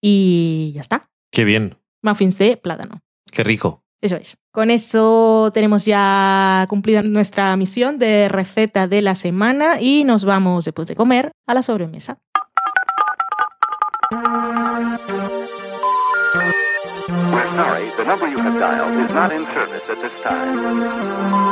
[0.00, 1.10] Y ya está.
[1.30, 3.02] Qué bien, Muffins de plátano.
[3.30, 3.84] qué rico.
[4.00, 4.38] Eso es.
[4.50, 10.64] Con esto tenemos ya cumplida nuestra misión de receta de la semana y nos vamos
[10.64, 12.18] después de comer a la sobremesa.
[16.82, 21.50] We're sorry, the number you have dialed is not in service at this time.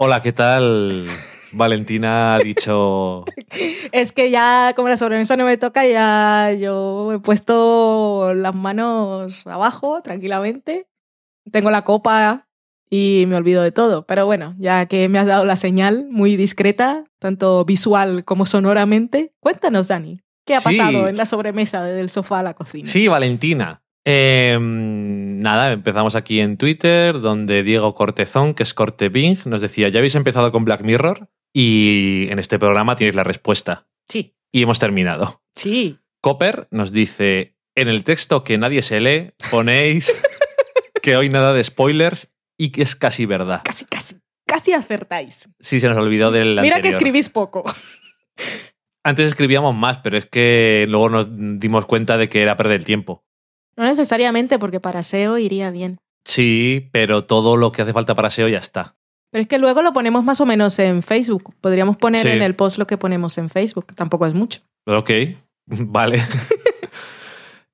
[0.00, 1.08] Hola, ¿qué tal?
[1.54, 3.24] Valentina ha dicho.
[3.92, 9.46] Es que ya como la sobremesa no me toca, ya yo he puesto las manos
[9.46, 10.86] abajo tranquilamente.
[11.50, 12.46] Tengo la copa
[12.90, 14.06] y me olvido de todo.
[14.06, 19.32] Pero bueno, ya que me has dado la señal muy discreta, tanto visual como sonoramente,
[19.40, 20.76] cuéntanos, Dani, ¿qué ha Sí.
[20.76, 22.88] pasado en la sobremesa desde el sofá a la cocina?
[22.88, 23.82] Sí, Valentina.
[24.06, 29.88] Eh, nada, empezamos aquí en Twitter, donde Diego Cortezón, que es Corte Bing, nos decía:
[29.88, 33.86] Ya habéis empezado con Black Mirror y en este programa tienes la respuesta.
[34.08, 35.42] Sí, Y hemos terminado.
[35.54, 35.98] sí.
[36.20, 40.10] Copper nos dice: En el texto que nadie se lee, ponéis
[41.02, 43.60] que hoy nada de spoilers y que es casi verdad.
[43.62, 45.50] Casi, casi, casi acertáis.
[45.60, 46.80] Sí, se nos olvidó del Mira anterior.
[46.80, 47.62] que escribís poco.
[49.04, 52.84] Antes escribíamos más, pero es que luego nos dimos cuenta de que era perder el
[52.86, 53.22] tiempo.
[53.76, 55.98] No necesariamente, porque para SEO iría bien.
[56.24, 58.96] Sí, pero todo lo que hace falta para SEO ya está.
[59.34, 61.52] Pero es que luego lo ponemos más o menos en Facebook.
[61.60, 62.28] Podríamos poner Sí.
[62.28, 64.60] en el post lo que ponemos en Facebook, que tampoco es mucho.
[64.86, 65.10] Ok,
[65.66, 66.22] vale.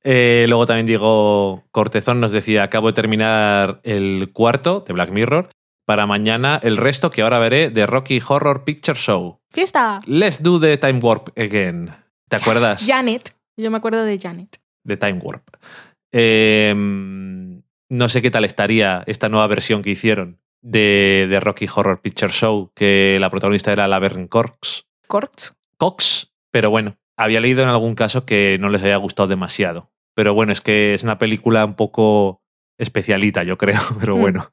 [0.02, 5.50] Eh, luego también Diego Cortezón nos decía, acabo de terminar el cuarto de Black Mirror.
[5.84, 9.40] Para mañana el resto que ahora veré de Rocky Horror Picture Show.
[9.50, 10.00] ¡Fiesta!
[10.06, 11.90] Let's do the time warp again.
[12.30, 12.82] ¿Te acuerdas?
[12.86, 13.34] Janet.
[13.58, 14.56] Yo me acuerdo de Janet.
[14.84, 15.46] De time warp.
[16.12, 22.00] Eh, no sé qué tal estaría esta nueva versión que hicieron de, de Rocky Horror
[22.00, 24.86] Picture Show, que la protagonista era Laverne Cox.
[25.06, 25.56] Cox.
[25.78, 29.90] Cox, pero bueno, había leído en algún caso que no les había gustado demasiado.
[30.14, 32.42] Pero bueno, es que es una película un poco
[32.78, 34.20] especialita, yo creo, pero Mm.
[34.20, 34.52] bueno.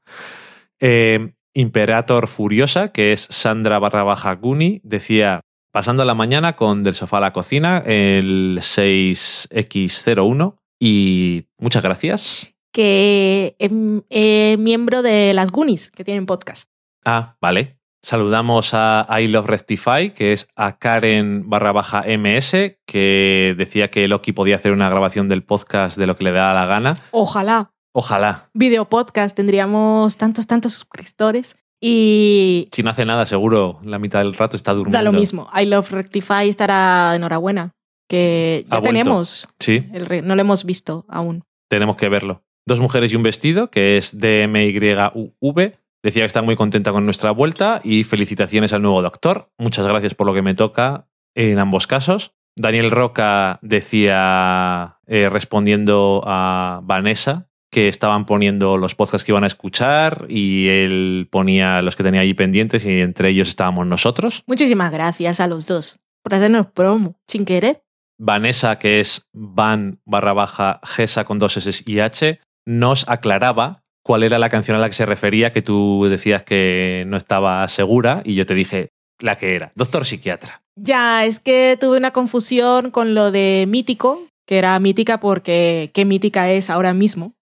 [0.80, 5.40] Eh, Imperator Furiosa, que es Sandra barra baja Guni, decía,
[5.72, 12.54] pasando la mañana con Del Sofá a la Cocina, el 6X01, y muchas gracias.
[12.82, 13.72] Que es
[14.08, 16.68] eh, miembro de las Goonies, que tienen podcast.
[17.04, 17.76] Ah, vale.
[18.04, 24.06] Saludamos a I Love Rectify, que es a Karen barra baja MS, que decía que
[24.06, 27.00] Loki podía hacer una grabación del podcast de lo que le da la gana.
[27.10, 27.72] Ojalá.
[27.92, 28.48] Ojalá.
[28.54, 29.34] Video podcast.
[29.34, 31.56] Tendríamos tantos, tantos suscriptores.
[31.80, 34.98] Y Si no hace nada, seguro la mitad del rato está durmiendo.
[34.98, 35.48] da lo mismo.
[35.52, 37.72] I Love Rectify estará enhorabuena.
[38.08, 39.48] Que ya tenemos.
[39.58, 41.42] Sí, El re- no lo hemos visto aún.
[41.68, 42.44] tenemos que verlo.
[42.68, 45.72] Dos mujeres y un vestido, que es DMYUV.
[46.02, 49.50] Decía que está muy contenta con nuestra vuelta y felicitaciones al nuevo doctor.
[49.56, 52.32] Muchas gracias por lo que me toca en ambos casos.
[52.56, 59.46] Daniel Roca decía, eh, respondiendo a Vanessa, que estaban poniendo los podcasts que iban a
[59.46, 64.42] escuchar y él ponía los que tenía allí pendientes y entre ellos estábamos nosotros.
[64.46, 67.82] Muchísimas gracias a los dos por hacernos promo sin querer.
[68.20, 74.22] Vanessa, que es van barra baja Gesa con dos S y H, nos aclaraba cuál
[74.22, 78.20] era la canción a la que se refería, que tú decías que no estaba segura
[78.26, 80.62] y yo te dije la que era, Doctor Psiquiatra.
[80.76, 86.04] Ya, es que tuve una confusión con lo de mítico, que era mítica porque qué
[86.04, 87.32] mítica es ahora mismo.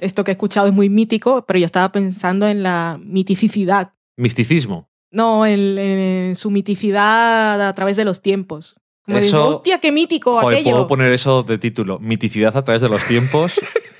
[0.00, 3.92] Esto que he escuchado es muy mítico, pero yo estaba pensando en la miticidad.
[4.16, 4.88] Misticismo.
[5.12, 8.76] No, en, en su miticidad a través de los tiempos.
[9.04, 10.70] Como Eso- digo, hostia, qué mítico Joder, aquello.
[10.70, 11.98] puedo poner eso de título.
[11.98, 13.52] Miticidad a través de los tiempos.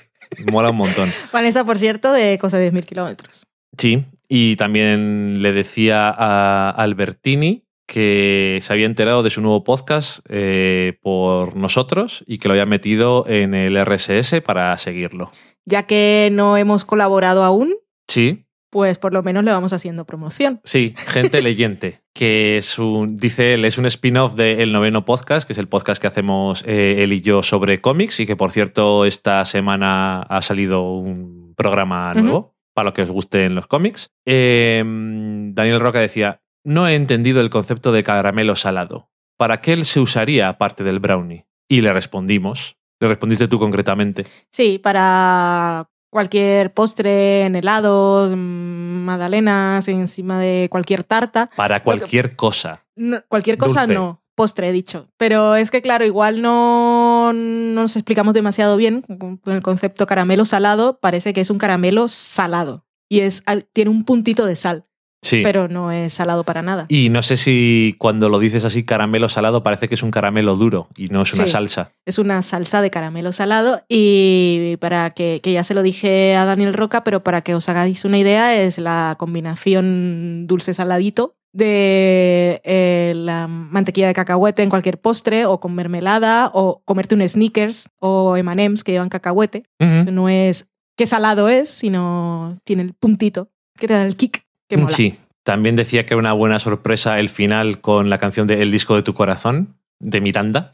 [0.51, 1.11] Mola un montón.
[1.33, 3.45] Vanessa, por cierto, de cosa de 10.000 kilómetros.
[3.77, 4.05] Sí.
[4.27, 10.97] Y también le decía a Albertini que se había enterado de su nuevo podcast eh,
[11.01, 15.31] por nosotros y que lo había metido en el RSS para seguirlo.
[15.65, 17.75] Ya que no hemos colaborado aún,
[18.11, 20.61] Sí, pues por lo menos le vamos haciendo promoción.
[20.63, 25.53] Sí, Gente Leyente, que es un, dice él, es un spin-off del noveno podcast, que
[25.53, 29.05] es el podcast que hacemos eh, él y yo sobre cómics y que por cierto
[29.05, 34.09] esta semana ha salido un programa nuevo para los que os gusten los cómics.
[34.25, 39.09] Eh, Daniel Roca decía, no he entendido el concepto de caramelo salado.
[39.37, 41.45] ¿Para qué él se usaría aparte del brownie?
[41.67, 42.77] Y le respondimos.
[43.01, 44.23] Le respondiste tú concretamente.
[44.51, 51.49] Sí, para cualquier postre en helados, mm, magdalenas, encima de cualquier tarta.
[51.55, 52.85] Para cualquier cosa.
[52.95, 53.95] No, cualquier cosa Dulce.
[53.95, 55.07] no, postre he dicho.
[55.17, 60.45] Pero es que, claro, igual no, no nos explicamos demasiado bien con el concepto caramelo
[60.45, 60.99] salado.
[60.99, 63.43] Parece que es un caramelo salado y es,
[63.73, 64.85] tiene un puntito de sal,
[65.23, 65.41] Sí.
[65.43, 66.85] pero no es salado para nada.
[66.89, 70.55] Y no sé si cuando lo dices así, caramelo salado, parece que es un caramelo
[70.55, 71.51] duro y no es una Sí.
[71.51, 71.91] salsa.
[72.05, 76.45] Es una salsa de caramelo salado y para que, que ya se lo dije a
[76.45, 83.13] Daniel Roca, pero para que os hagáis una idea, es la combinación dulce-saladito de eh,
[83.15, 88.37] la mantequilla de cacahuete en cualquier postre o con mermelada o comerte un Snickers o
[88.37, 89.63] M&M's que llevan cacahuete.
[89.79, 90.67] Eso no es
[90.97, 94.45] qué salado es, sino tiene el puntito que te da el kick.
[94.71, 94.95] Que mola.
[94.95, 95.17] Sí.
[95.43, 98.95] También decía que era una buena sorpresa el final con la canción de El disco
[98.95, 100.71] de tu corazón, de Miranda.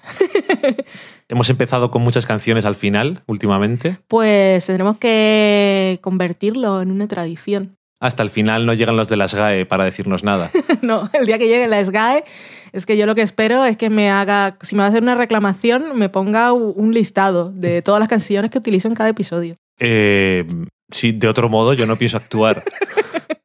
[1.30, 3.98] Hemos empezado con muchas canciones al final, últimamente.
[4.08, 7.76] Pues tendremos que convertirlo en una tradición.
[8.00, 10.52] Hasta el final no llegan los de las GAE para decirnos nada.
[10.84, 12.24] No, el día que llegue la SGAE,
[12.72, 15.02] es que yo lo que espero es que me haga, si me va a hacer
[15.02, 19.56] una reclamación, me ponga un listado de todas las canciones que utilizo en cada episodio.
[19.80, 20.46] Eh,
[20.92, 22.64] sí, de otro modo yo no pienso actuar.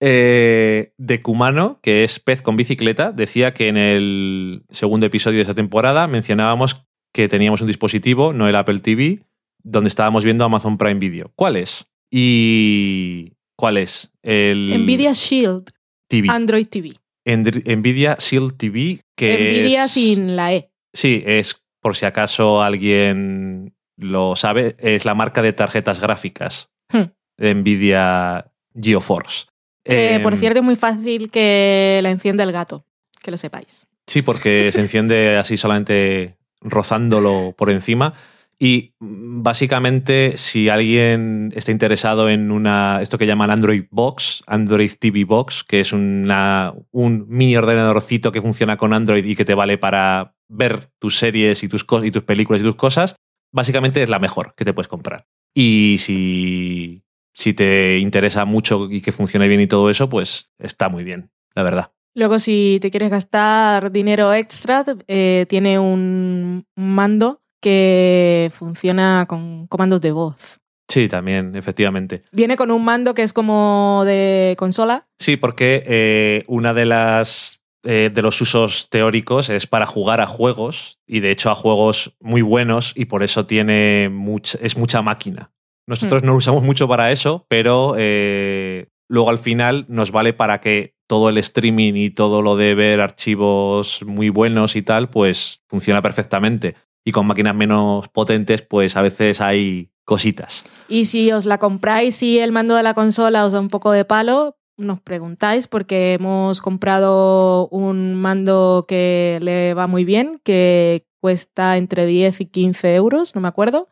[0.00, 5.42] Eh, de Kumano, que es pez con bicicleta, decía que en el segundo episodio de
[5.42, 6.84] esta temporada mencionábamos
[7.14, 9.20] que teníamos un dispositivo, no el Apple TV,
[9.62, 11.32] donde estábamos viendo Amazon Prime Video.
[11.34, 11.86] ¿Cuál es?
[12.12, 14.12] Y ¿cuál es?
[14.22, 15.70] El Nvidia Shield,
[16.08, 16.28] TV.
[16.30, 16.92] Android TV.
[17.26, 20.70] Nvidia Shield TV, que Nvidia es- sin la E.
[20.94, 27.04] Sí, es por si acaso alguien lo sabe, es la marca de tarjetas gráficas Hmm.
[27.38, 29.46] de Nvidia GeoForce.
[29.88, 32.84] Que, Em, por cierto, es muy fácil que la encienda el gato,
[33.22, 33.86] que lo sepáis.
[34.06, 38.14] Sí, porque se enciende así solamente rozándolo por encima.
[38.58, 44.90] Y mm, básicamente, si alguien está interesado en una esto que llaman Android Box, Android
[44.98, 49.54] TV Box, que es una, un mini ordenadorcito que funciona con Android y que te
[49.54, 53.16] vale para ver tus series y tus, y tus películas y tus cosas,
[53.52, 55.26] básicamente es la mejor que te puedes comprar.
[55.54, 57.02] Y si,
[57.36, 61.30] si te interesa mucho y que funcione bien y todo eso, pues está muy bien,
[61.54, 61.92] la verdad.
[62.14, 70.00] Luego, si te quieres gastar dinero extra, eh, tiene un mando que funciona con comandos
[70.00, 70.60] de voz.
[70.88, 72.22] Sí, también, efectivamente.
[72.32, 75.06] Viene con un mando que es como de consola.
[75.18, 80.26] Sí, porque eh, una de las eh, de los usos teóricos es para jugar a
[80.26, 85.02] juegos y de hecho a juegos muy buenos y por eso tiene mucha, es mucha
[85.02, 85.52] máquina.
[85.86, 90.60] Nosotros no lo usamos mucho para eso, pero eh, luego al final nos vale para
[90.60, 95.62] que todo el streaming y todo lo de ver archivos muy buenos y tal, pues
[95.68, 96.74] funciona perfectamente.
[97.04, 100.64] Y con máquinas menos potentes, pues a veces hay cositas.
[100.88, 103.92] Y si os la compráis y el mando de la consola os da un poco
[103.92, 111.06] de palo, nos preguntáis porque hemos comprado un mando que le va muy bien, que
[111.26, 113.88] cuesta entre 10 y 15 euros, no me acuerdo,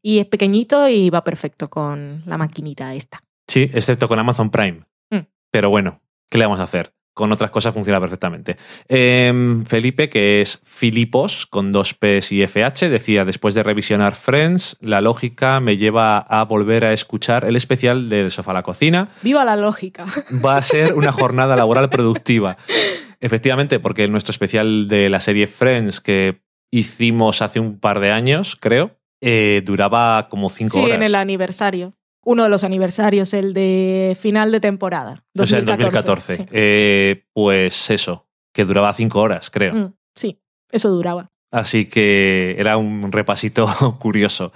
[0.00, 3.22] y es pequeñito y va perfecto con la maquinita esta.
[3.46, 4.86] Sí, excepto con Amazon Prime.
[5.10, 5.26] Mm.
[5.50, 6.00] Pero bueno,
[6.30, 6.94] ¿qué le vamos a hacer?
[7.12, 8.56] Con otras cosas funciona perfectamente.
[8.88, 14.78] Em, Felipe, que es Filipos, con dos P's y FH, decía, después de revisionar Friends,
[14.80, 19.10] la lógica me lleva a volver a escuchar el especial del sofá a la cocina.
[19.20, 20.06] ¡Viva la lógica!
[20.42, 22.56] Va a ser una jornada laboral productiva.
[23.20, 26.40] Efectivamente, porque nuestro especial de la serie Friends, que
[26.70, 30.96] hicimos hace un par de años, creo, eh, duraba como cinco Sí, horas.
[30.96, 31.94] en el aniversario.
[32.24, 35.24] Uno de los aniversarios, el de final de temporada.
[35.38, 36.36] O sea, en 2014.
[36.36, 36.46] sí.
[36.50, 39.74] Eh, pues eso, que duraba cinco horas, creo.
[39.74, 40.38] Mm, sí,
[40.70, 41.30] eso duraba.
[41.50, 43.66] Así que era un repasito
[44.00, 44.52] curioso.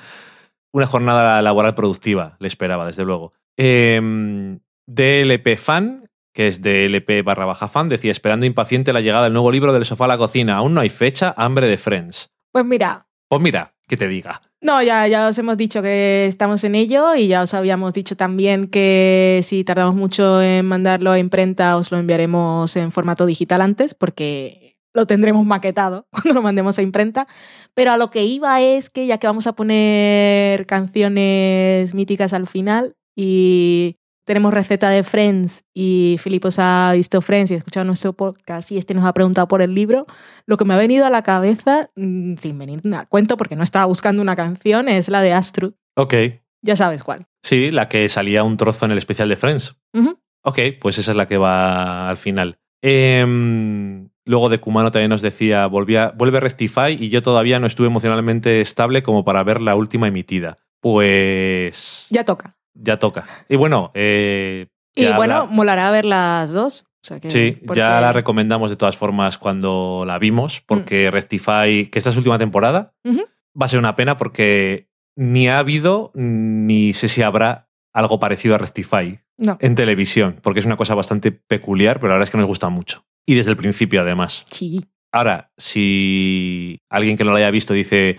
[0.73, 3.33] Una jornada laboral productiva, le esperaba, desde luego.
[3.57, 6.04] Em, DLP Fan,
[6.35, 9.85] que es DLP barra baja fan, decía, esperando impaciente la llegada del nuevo libro del
[9.85, 10.57] sofá a la cocina.
[10.57, 12.31] Aún no hay fecha, hambre de Friends.
[12.53, 14.43] Pues mira, Pues mira, que te diga.
[14.61, 18.17] No, ya, ya os hemos dicho que estamos en ello y ya os habíamos dicho
[18.17, 23.61] también que si tardamos mucho en mandarlo a imprenta, os lo enviaremos en formato digital
[23.61, 27.29] antes, porque lo tendremos maquetado cuando lo mandemos a imprenta.
[27.75, 32.47] Pero a lo que iba es que ya que vamos a poner canciones míticas al
[32.47, 38.13] final y tenemos receta de Friends y Filipos ha visto Friends y ha escuchado nuestro
[38.15, 40.07] podcast y este nos ha preguntado por el libro,
[40.47, 43.63] lo que me ha venido a la cabeza, mm, sin venir al cuento porque no
[43.63, 45.75] estaba buscando una canción, es la de Astrud.
[45.97, 46.15] Ok.
[46.63, 47.27] Ya sabes cuál.
[47.43, 49.79] Sí, la que salía un trozo en el especial de Friends.
[49.93, 50.19] Ujú.
[50.43, 52.59] Ok, pues esa es la que va al final.
[52.83, 57.87] Em, luego de Kumano también nos decía, volvía, vuelve Rectify y yo todavía no estuve
[57.87, 60.59] emocionalmente estable como para ver la última emitida.
[60.81, 62.57] Pues Ya toca.
[62.75, 63.27] Ya toca.
[63.49, 66.85] Y bueno, eh, Y bueno, la- molará ver las dos.
[67.03, 71.87] O sea que- sí, ya la recomendamos de todas formas cuando la vimos, porque Rectify,
[71.91, 73.21] que esta es su última temporada, Mm.
[73.61, 78.57] Va a ser una pena porque ni ha habido ni sé si habrá algo parecido
[78.57, 79.59] a Rectify No.
[79.61, 82.69] en televisión, porque es una cosa bastante peculiar, pero la verdad es que nos gusta
[82.69, 83.05] mucho.
[83.27, 84.45] Y desde el principio, además.
[84.51, 84.85] Sí.
[85.13, 88.19] Ahora, si alguien que no lo haya visto dice,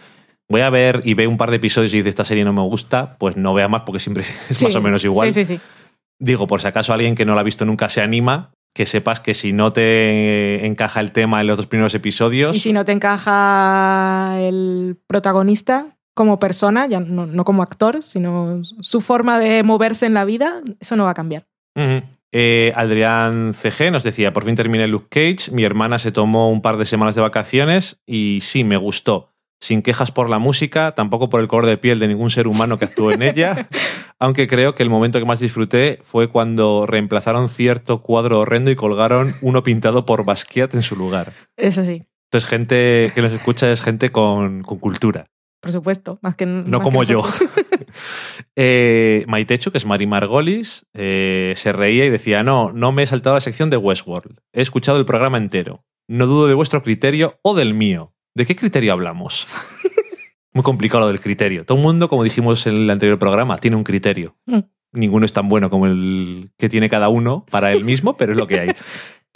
[0.50, 2.62] voy a ver y ve un par de episodios y dice, esta serie no me
[2.62, 4.66] gusta, pues no vea más porque siempre es Sí.
[4.66, 5.34] más o menos igual.
[5.34, 5.62] Sí, sí, sí.
[6.20, 9.20] Digo, por si acaso alguien que no lo ha visto nunca se anima, que sepas
[9.20, 12.84] que si no te encaja el tema en los dos primeros episodios, Y si no
[12.86, 19.64] te encaja el protagonista como persona, ya no, no como actor, sino su forma de
[19.64, 21.46] moverse en la vida, eso no va a cambiar.
[22.32, 26.62] Eh, Adrián CG nos decía, por fin terminé Luke Cage, mi hermana se tomó un
[26.62, 29.32] par de semanas de vacaciones y sí, me gustó.
[29.66, 32.78] Sin quejas por la música, tampoco por el color de piel de ningún ser humano
[32.78, 33.68] que actuó en ella,
[34.20, 38.76] aunque creo que el momento que más disfruté fue cuando reemplazaron cierto cuadro horrendo y
[38.76, 41.34] colgaron uno pintado por Basquiat en su lugar.
[41.58, 45.26] Eso sí, Entonces, gente que nos escucha es gente con, con cultura.
[45.62, 47.24] por supuesto, más que No más como que yo.
[48.56, 53.08] Eh, Maitechu, que es Mari Margolis, eh, se reía y decía, no, no me he
[53.08, 54.42] saltado la sección de Westworld.
[54.54, 55.84] He escuchado el programa entero.
[56.08, 58.15] No dudo de vuestro criterio o del mío.
[58.36, 59.48] ¿De qué criterio hablamos?
[60.54, 61.66] Muy complicado lo del criterio.
[61.66, 64.36] Todo el mundo, como dijimos en el anterior programa, tiene un criterio.
[64.46, 64.60] Mm.
[64.92, 68.38] Ninguno es tan bueno como el que tiene cada uno para él mismo, pero es
[68.38, 68.70] lo que hay.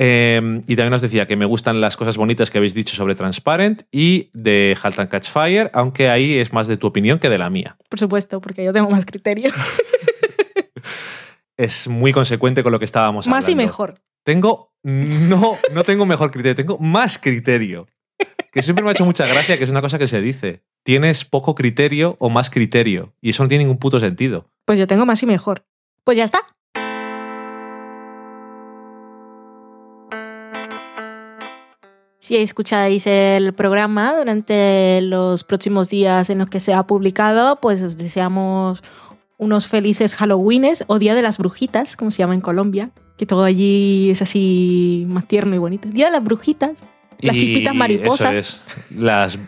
[0.02, 3.16] Eh, y también nos decía que me gustan las cosas bonitas que habéis dicho sobre
[3.16, 7.28] Transparent y de Halt and Catch Fire, aunque ahí es más de tu opinión que
[7.28, 7.76] de la mía.
[7.90, 9.52] Por supuesto, porque yo tengo más criterio.
[11.58, 13.36] es muy consecuente con lo que estábamos hablando.
[13.36, 13.96] más y mejor.
[14.24, 17.90] Tengo, no, no tengo mejor criterio, tengo más criterio.
[18.52, 20.64] Que siempre me ha hecho mucha gracia, que es una cosa que se dice.
[20.84, 23.14] Tienes poco criterio o más criterio.
[23.22, 24.50] Y eso no tiene ningún puto sentido.
[24.66, 25.66] Pues yo tengo más y mejor.
[26.04, 26.40] Pues ya está.
[32.20, 37.82] Si escucháis el programa durante los próximos días en los que se ha publicado, pues
[37.82, 38.84] os deseamos
[39.38, 43.44] unos felices Halloweenes o Día de las Brujitas, como se llama en Colombia, que todo
[43.44, 45.90] allí es así más tierno y bonito.
[45.90, 46.86] Día de las Brujitas,
[47.20, 48.34] las Y chispitas mariposas.
[48.34, 48.68] Eso es,
[48.98, 49.40] las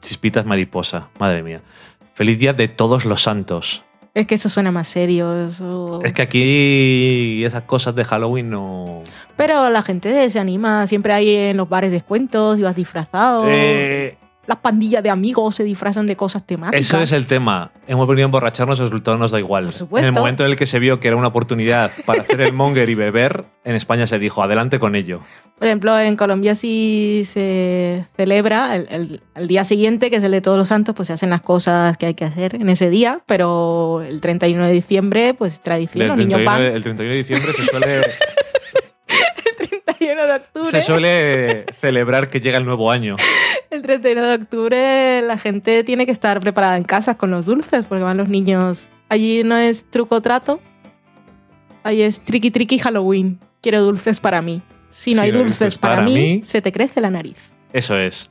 [0.00, 1.08] chispitas mariposa.
[1.18, 1.60] Madre mía.
[2.14, 3.82] Feliz día de todos los santos.
[4.14, 5.48] Es que eso suena más serio.
[5.48, 9.02] eso- Es que aquí esas cosas de Halloween no...
[9.36, 13.44] Pero la gente se anima, siempre hay en los bares descuentos, y vas disfrazado.
[13.48, 14.16] Eh,
[14.46, 16.80] Las pandillas de amigos se disfrazan de cosas temáticas.
[16.80, 17.70] Eso es el tema.
[17.86, 19.64] Hemos venido a emborracharnos, el resultado nos da igual.
[19.64, 20.06] Por supuesto.
[20.08, 22.52] En el momento en el que se vio que era una oportunidad para hacer el
[22.52, 25.20] monger y beber, en España se dijo, adelante con ello.
[25.58, 30.32] Por ejemplo, en Colombia sí se celebra el, el- el día siguiente, que es el
[30.32, 32.90] de Todos los Santos, pues se hacen las cosas que hay que hacer en ese
[32.90, 36.60] día, pero el 31 de diciembre, pues tradición, El los niños 31, van.
[36.62, 38.04] de, el 31 de diciembre se suele, El
[40.06, 40.70] 31 de octubre.
[40.70, 43.16] se suele celebrar que llega el nuevo año.
[43.70, 47.84] El 31 de octubre la gente tiene que estar preparada en casa con los dulces,
[47.86, 48.88] porque van los niños.
[49.08, 50.60] Allí no es truco trato,
[51.82, 53.38] allí es triqui triqui Halloween.
[53.60, 54.62] Quiero dulces para mí.
[54.90, 57.36] Si no Si hay dulces para, mí, mí- se te crece la nariz.
[57.72, 58.30] Eso es.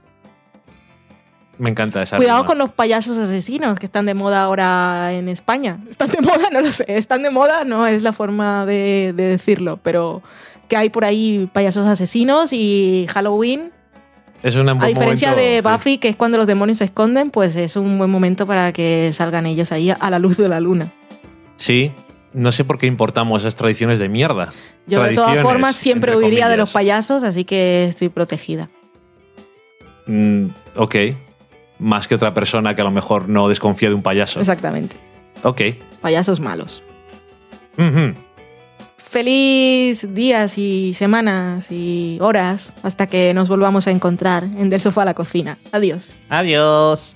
[1.57, 2.47] Me encanta esa Cuidado rima.
[2.47, 5.79] con los payasos asesinos que están de moda ahora en España.
[5.89, 6.47] ¿Están de moda?
[6.51, 6.85] No lo sé.
[6.87, 7.63] ¿Están de moda?
[7.63, 10.23] No es la forma de, de decirlo, pero
[10.67, 13.71] que hay por ahí payasos asesinos y Halloween
[14.41, 15.61] Es un A diferencia momento, de sí.
[15.61, 19.11] Buffy, que es cuando los demonios se esconden, pues es un buen momento para que
[19.13, 20.91] salgan ellos ahí a la luz de la luna.
[21.57, 21.91] Sí,
[22.33, 24.49] no sé por qué importamos esas tradiciones de mierda.
[24.87, 28.69] Yo de todas formas siempre huiría de los payasos, así que estoy protegida.
[30.07, 30.95] Mm, ok.
[31.79, 34.39] Más que otra persona que a lo mejor no desconfía de un payaso.
[34.39, 34.95] Exactamente.
[35.43, 35.61] Ok.
[36.01, 36.83] Payasos malos.
[37.77, 38.13] Ujú.
[39.13, 45.03] Feliz días y semanas y horas hasta que nos volvamos a encontrar en Del Sofá
[45.03, 45.59] a la Cocina.
[45.71, 46.15] Adiós.
[46.29, 47.15] Adiós.